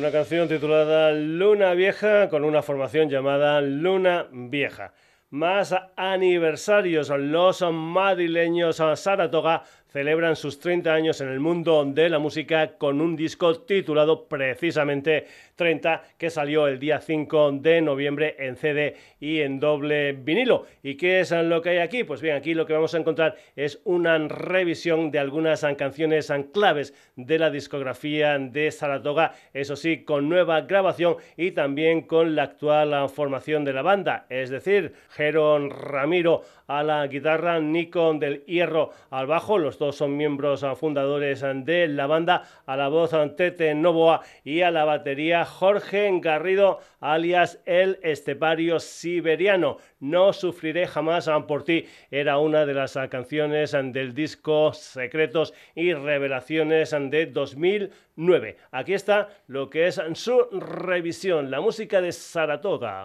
Una 0.00 0.10
canción 0.10 0.48
titulada 0.48 1.12
Luna 1.12 1.74
Vieja 1.74 2.30
con 2.30 2.42
una 2.44 2.62
formación 2.62 3.10
llamada 3.10 3.60
Luna 3.60 4.28
Vieja. 4.32 4.94
Más 5.28 5.74
aniversarios, 5.94 7.10
los 7.10 7.60
madrileños 7.70 8.80
Saratoga 8.94 9.62
celebran 9.88 10.36
sus 10.36 10.58
30 10.58 10.90
años 10.90 11.20
en 11.20 11.28
el 11.28 11.38
mundo 11.38 11.84
de 11.84 12.08
la 12.08 12.18
música 12.18 12.78
con 12.78 13.02
un 13.02 13.14
disco 13.14 13.60
titulado 13.60 14.26
precisamente 14.26 15.26
30 15.60 16.02
que 16.16 16.30
salió 16.30 16.66
el 16.66 16.78
día 16.78 17.02
5 17.02 17.52
de 17.60 17.82
noviembre 17.82 18.34
en 18.38 18.56
CD 18.56 18.96
y 19.20 19.40
en 19.40 19.60
doble 19.60 20.12
vinilo. 20.12 20.64
¿Y 20.82 20.96
qué 20.96 21.20
es 21.20 21.32
lo 21.32 21.60
que 21.60 21.68
hay 21.68 21.78
aquí? 21.78 22.02
Pues 22.02 22.22
bien, 22.22 22.34
aquí 22.34 22.54
lo 22.54 22.64
que 22.64 22.72
vamos 22.72 22.94
a 22.94 22.98
encontrar 22.98 23.36
es 23.56 23.78
una 23.84 24.16
revisión 24.16 25.10
de 25.10 25.18
algunas 25.18 25.66
canciones 25.76 26.32
claves 26.50 26.94
de 27.14 27.38
la 27.38 27.50
discografía 27.50 28.38
de 28.38 28.70
Saratoga, 28.70 29.34
eso 29.52 29.76
sí, 29.76 30.02
con 30.02 30.30
nueva 30.30 30.62
grabación 30.62 31.16
y 31.36 31.50
también 31.50 32.00
con 32.06 32.34
la 32.34 32.44
actual 32.44 33.10
formación 33.10 33.62
de 33.66 33.74
la 33.74 33.82
banda, 33.82 34.24
es 34.30 34.48
decir, 34.48 34.94
Jeron 35.10 35.68
Ramiro 35.68 36.42
a 36.66 36.82
la 36.82 37.06
guitarra, 37.06 37.60
Nico 37.60 38.14
del 38.14 38.44
Hierro 38.46 38.92
al 39.10 39.26
bajo, 39.26 39.58
los 39.58 39.78
dos 39.78 39.96
son 39.96 40.16
miembros 40.16 40.64
fundadores 40.78 41.40
de 41.42 41.88
la 41.88 42.06
banda, 42.06 42.44
a 42.64 42.76
la 42.76 42.88
voz 42.88 43.10
Tete 43.36 43.74
Novoa 43.74 44.22
y 44.44 44.62
a 44.62 44.70
la 44.70 44.84
batería 44.84 45.44
Jorge 45.50 46.10
Garrido, 46.20 46.78
alias 47.00 47.60
el 47.66 47.98
Estepario 48.02 48.80
Siberiano. 48.80 49.76
No 49.98 50.32
sufriré 50.32 50.86
jamás 50.86 51.28
por 51.46 51.64
ti 51.64 51.86
era 52.10 52.38
una 52.38 52.64
de 52.64 52.74
las 52.74 52.98
canciones 53.10 53.72
del 53.72 54.14
disco 54.14 54.72
Secretos 54.72 55.52
y 55.74 55.92
Revelaciones 55.92 56.90
de 56.90 57.26
2009. 57.26 58.56
Aquí 58.70 58.94
está 58.94 59.28
lo 59.48 59.68
que 59.68 59.88
es 59.88 60.00
su 60.14 60.42
revisión, 60.52 61.50
la 61.50 61.60
música 61.60 62.00
de 62.00 62.12
Saratoga. 62.12 63.04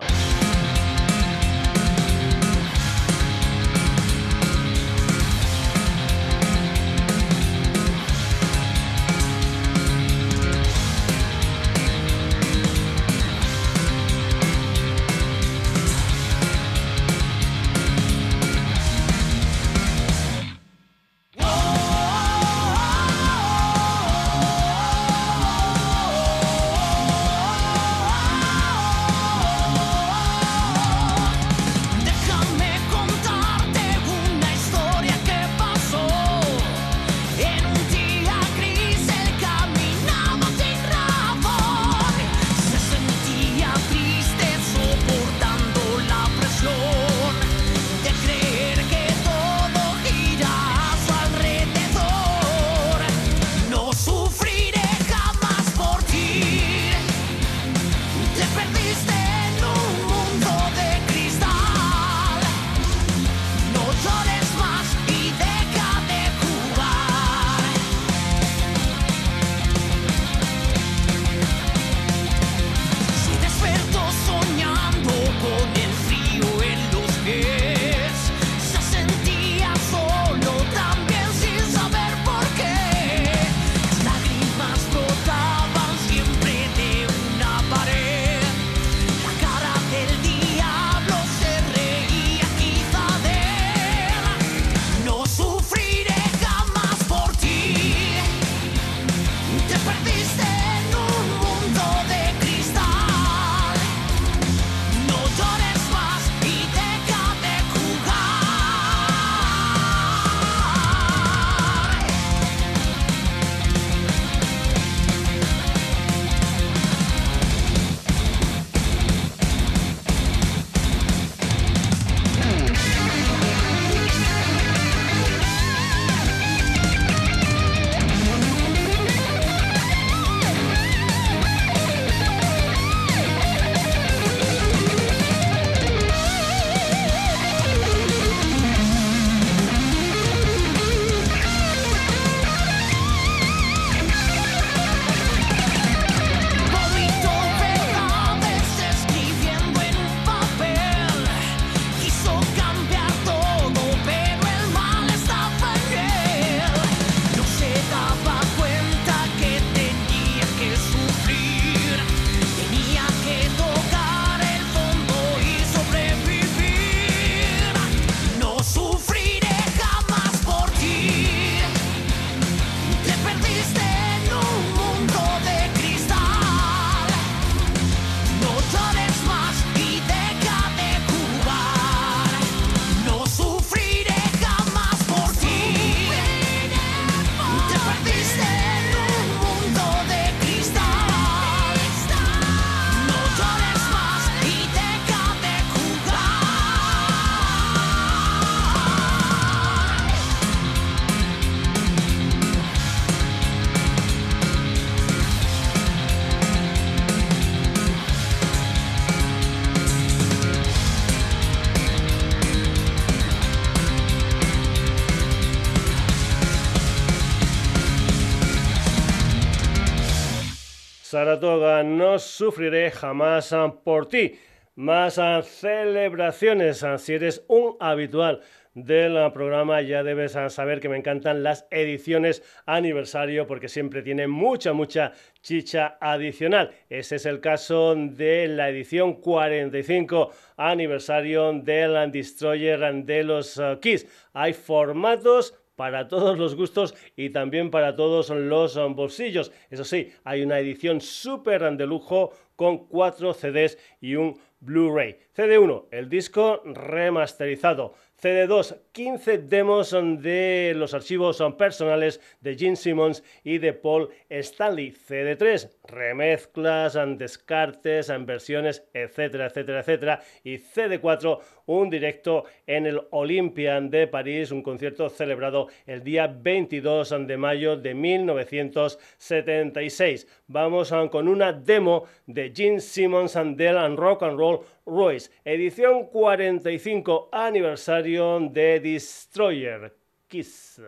Saratoga, 221.16 221.82
no 221.82 222.20
sufriré 222.20 222.92
jamás 222.92 223.54
ah, 223.54 223.74
por 223.86 224.06
ti. 224.06 224.38
Más 224.76 225.18
ah, 225.18 225.42
celebraciones, 225.44 226.84
ah, 226.84 226.98
si 226.98 227.14
eres 227.14 227.46
un 227.48 227.78
habitual 227.80 228.42
del 228.74 229.32
programa 229.32 229.82
ya 229.82 230.04
debes 230.04 230.34
saber 230.50 230.82
que 230.82 230.90
me 230.90 230.98
encantan 230.98 231.42
las 231.42 231.68
ediciones 231.72 232.44
aniversario 232.66 233.48
porque 233.48 233.70
siempre 233.70 234.02
tienen 234.02 234.30
mucha, 234.30 234.74
mucha 234.74 235.14
chicha 235.42 235.98
adicional. 236.02 236.72
Ese 236.90 237.16
es 237.16 237.26
el 237.26 237.40
caso 237.40 237.96
de 237.96 238.50
la 238.50 238.68
edición 238.68 239.14
45 239.14 240.32
aniversario 240.58 241.54
del 241.54 242.12
Destroyer 242.12 242.94
de 243.06 243.24
los 243.24 243.62
Kiss. 243.80 244.06
Hay 244.34 244.52
formatos 244.52 245.54
para 245.76 246.08
todos 246.08 246.38
los 246.38 246.56
gustos 246.56 246.96
y 247.16 247.30
también 247.30 247.72
para 247.72 247.96
todos 247.96 248.30
los 248.30 248.76
bolsillos. 248.96 249.52
Eso 249.70 249.84
sí, 249.84 250.12
hay 250.24 250.42
una 250.44 250.60
edición 250.60 251.02
súper 251.02 251.64
de 251.78 251.86
lujo 251.86 252.32
con 252.56 252.88
cuatro 252.88 253.34
CDs 253.34 253.78
y 254.00 254.16
un 254.16 254.40
Blu-ray. 254.60 255.18
CD1, 255.36 255.88
el 255.92 256.08
disco 256.08 256.62
remasterizado. 256.64 257.94
CD2, 258.22 258.78
15 258.94 259.40
demos 259.40 259.92
de 259.92 260.72
los 260.74 260.94
archivos 260.94 261.44
personales 261.58 262.22
de 262.40 262.56
Gene 262.56 262.78
Simmons 262.78 263.22
y 263.44 263.58
de 263.58 263.74
Paul 263.74 264.08
Stanley. 264.30 264.94
CD3, 264.94 265.70
remezclas, 265.84 266.98
descartes, 267.18 268.10
versiones, 268.26 268.88
etcétera, 268.94 269.48
etcétera, 269.48 269.82
etcétera. 269.82 270.22
Y 270.46 270.60
CD4, 270.60 271.40
un 271.66 271.90
directo 271.90 272.46
en 272.66 272.86
el 272.86 273.02
Olympian 273.12 273.90
de 273.90 274.08
París, 274.08 274.52
un 274.52 274.64
concierto 274.64 275.10
celebrado 275.10 275.68
el 275.86 276.02
día 276.02 276.28
22 276.28 277.14
de 277.28 277.38
mayo 277.38 277.76
de 277.76 277.94
1976. 277.94 280.44
Vamos 280.48 280.94
con 281.12 281.28
una 281.28 281.52
demo 281.52 282.06
de 282.26 282.54
Gene 282.56 282.80
Simmons 282.80 283.36
and 283.36 283.58
Del 283.58 283.98
Rock 283.98 284.24
and 284.24 284.40
Roll 284.40 284.62
Royce, 284.86 285.25
edición 285.44 286.08
45 286.08 287.30
aniversario 287.32 288.40
de 288.52 288.80
Destroyer 288.80 289.96
Kiss. 290.28 290.82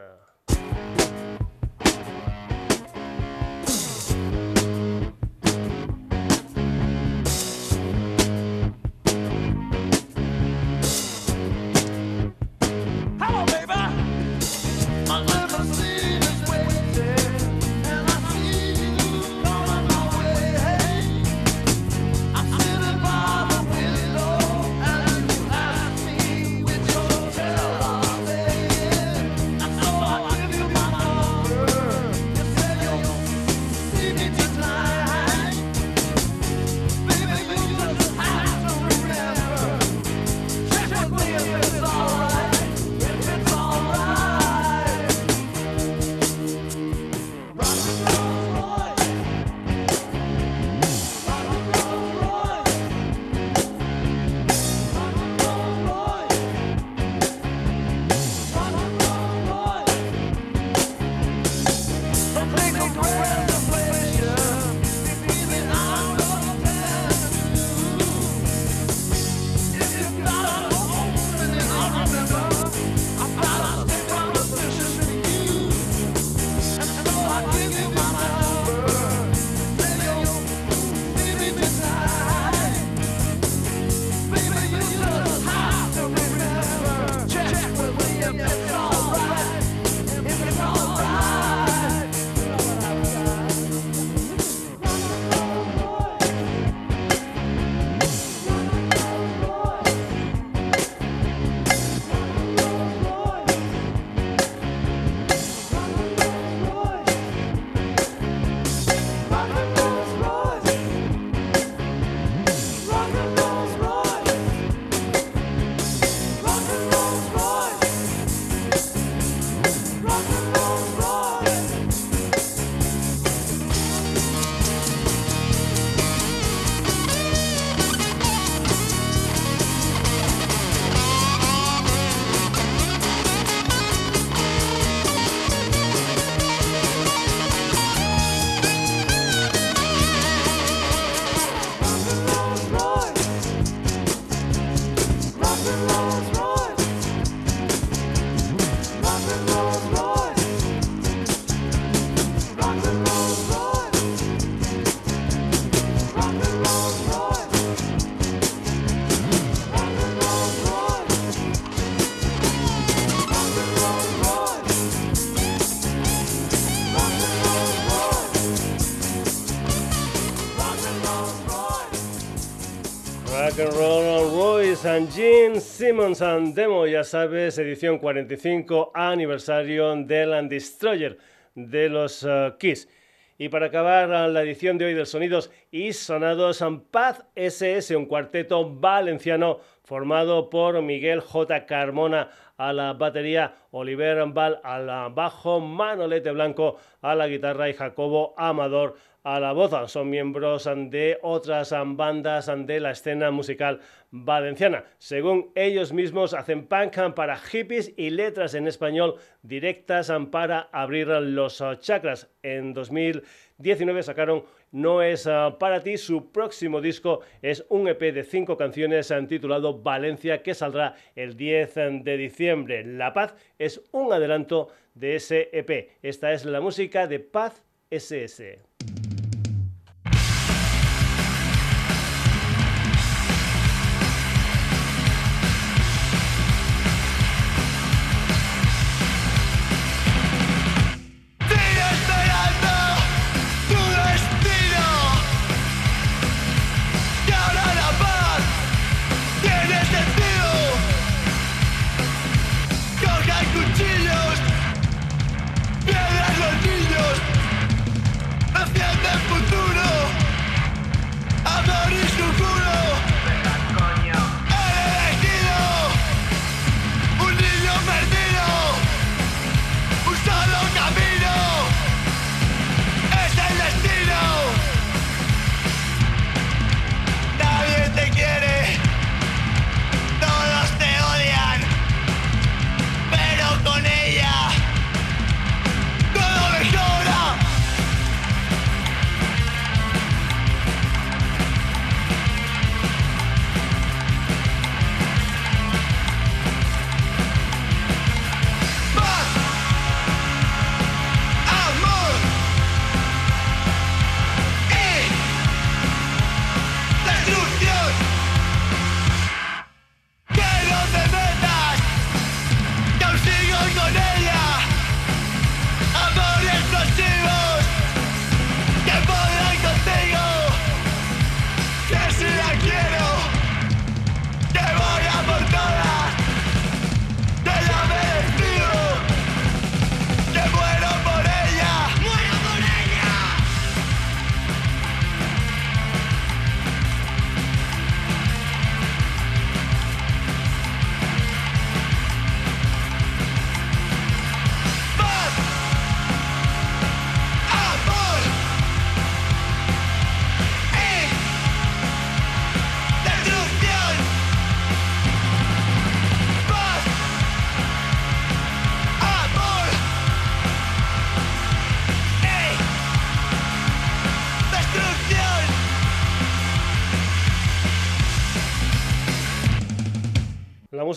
San 174.98 175.11
Gene 175.11 175.60
Simmons 175.61 176.24
and 176.24 176.56
Demo, 176.56 176.88
ya 176.88 177.03
sabes, 177.03 177.60
edición 177.60 177.99
45, 177.99 178.94
aniversario 178.95 179.95
del 179.95 180.49
Destroyer 180.49 181.19
de 181.53 181.88
los 181.88 182.24
uh, 182.24 182.57
Kiss. 182.57 182.90
Y 183.38 183.49
para 183.49 183.68
acabar 183.68 184.10
la 184.10 184.41
edición 184.41 184.80
de 184.80 184.86
hoy 184.86 184.95
de 184.95 185.06
Sonidos 185.06 185.52
y 185.69 185.94
Sonados, 185.94 186.64
Paz 186.90 187.24
SS, 187.36 187.95
un 187.95 188.07
cuarteto 188.07 188.68
valenciano 188.68 189.60
formado 189.84 190.49
por 190.49 190.82
Miguel 190.82 191.19
J. 191.19 191.68
Carmona 191.68 192.32
a 192.57 192.74
la 192.74 192.94
batería, 192.94 193.53
Oliver 193.69 194.26
Val 194.30 194.60
al 194.64 195.14
bajo, 195.14 195.60
Manolete 195.60 196.32
Blanco 196.32 196.78
a 197.03 197.14
la 197.14 197.28
guitarra 197.28 197.69
y 197.69 197.74
Jacobo 197.74 198.34
Amador 198.36 198.95
a 199.28 199.41
la 199.41 199.52
voz. 199.52 199.91
Son 199.91 200.10
miembros 200.10 200.70
de 200.90 201.20
otras 201.22 201.76
bandas 201.86 202.49
de 202.66 202.80
la 202.80 202.91
escena 202.91 203.30
musical 203.30 203.82
valenciana. 204.10 204.86
Según 204.99 205.52
ellos 205.54 205.91
mismos, 205.91 206.34
hacen 206.34 206.66
punk 206.66 207.14
para 207.14 207.36
hippies 207.36 207.94
y 207.98 208.10
letras 208.10 208.54
en 208.54 208.68
español 208.68 209.16
directas 209.41 210.14
para 210.32 210.70
abrir 210.72 211.08
los 211.10 211.62
chakras. 211.82 212.30
En 212.41 212.74
2019 212.74 214.02
sacaron 214.02 214.45
No 214.72 215.02
es 215.02 215.28
para 215.60 215.82
ti. 215.82 215.98
Su 215.98 216.32
próximo 216.32 216.80
disco 216.80 217.20
es 217.41 217.66
un 217.68 217.90
EP 217.90 217.99
de 218.14 218.24
cinco 218.24 218.56
canciones 218.56 219.14
titulado 219.28 219.82
Valencia 219.82 220.41
que 220.41 220.54
saldrá 220.54 220.95
el 221.18 221.36
10 221.36 221.76
de 222.04 222.16
diciembre. 222.16 222.86
La 222.86 223.12
Paz 223.12 223.36
es 223.60 223.82
un 223.91 224.14
adelanto 224.14 224.70
de 224.95 225.18
ese 225.18 225.49
EP. 225.52 225.90
Esta 226.02 226.32
es 226.32 226.45
la 226.45 226.62
música 226.62 227.08
de 227.08 227.20
Paz 227.20 227.62
SS. 227.90 228.60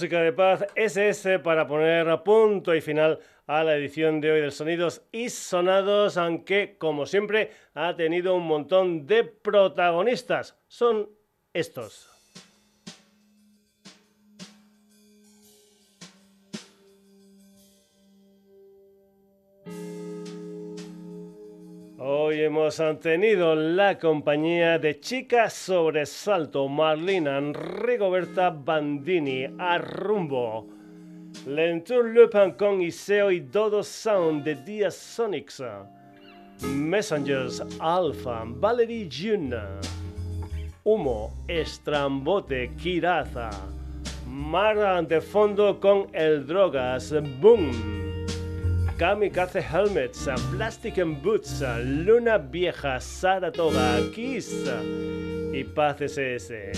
Música 0.01 0.23
de 0.23 0.33
paz 0.33 0.67
SS 0.77 1.41
para 1.41 1.67
poner 1.67 2.23
punto 2.23 2.75
y 2.75 2.81
final 2.81 3.19
a 3.47 3.63
la 3.63 3.77
edición 3.77 4.19
de 4.23 4.33
hoy 4.33 4.41
del 4.41 4.51
Sonidos 4.51 5.03
y 5.13 5.29
Sonados, 5.29 6.17
aunque 6.17 6.79
como 6.79 7.05
siempre 7.05 7.51
ha 7.75 7.95
tenido 7.97 8.35
un 8.35 8.47
montón 8.47 9.07
de 9.07 9.25
protagonistas. 9.25 10.57
Son 10.69 11.11
estos. 11.53 12.10
Hoy 22.03 22.41
hemos 22.41 22.81
tenido 23.03 23.55
la 23.55 23.99
compañía 23.99 24.79
de 24.79 25.01
Chica 25.01 25.51
Sobresalto, 25.51 26.67
Marlina, 26.67 27.39
Rigoberta 27.53 28.49
Bandini, 28.49 29.45
Arrumbo, 29.59 30.67
Lentur 31.47 32.07
Lupin 32.07 32.53
con 32.53 32.81
Iseo 32.81 33.31
y 33.31 33.41
Dodo 33.41 33.83
Sound 33.83 34.45
de 34.45 34.55
Dia 34.55 34.91
Sonics, 34.91 35.63
Messengers 36.63 37.63
Alpha, 37.79 38.45
Valerie 38.47 39.07
June, 39.07 39.55
Humo, 40.85 41.35
Estrambote, 41.49 42.71
Kiraza, 42.79 43.51
Mara 44.27 45.03
de 45.03 45.21
fondo 45.21 45.79
con 45.79 46.07
El 46.15 46.47
Drogas, 46.47 47.13
Boom. 47.43 48.10
Kamikaze 49.01 49.63
Helmets, 49.63 50.29
Plastic 50.53 50.99
and 50.99 51.23
Boots, 51.23 51.63
Luna 51.83 52.37
Vieja, 52.37 53.01
Saratoga, 53.01 53.99
Kiss 54.15 54.71
y 55.55 55.65
Paz 55.65 56.03
SS. 56.03 56.73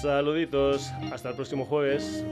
Saluditos, 0.01 0.91
hasta 1.13 1.29
el 1.29 1.35
próximo 1.35 1.63
jueves. 1.63 2.25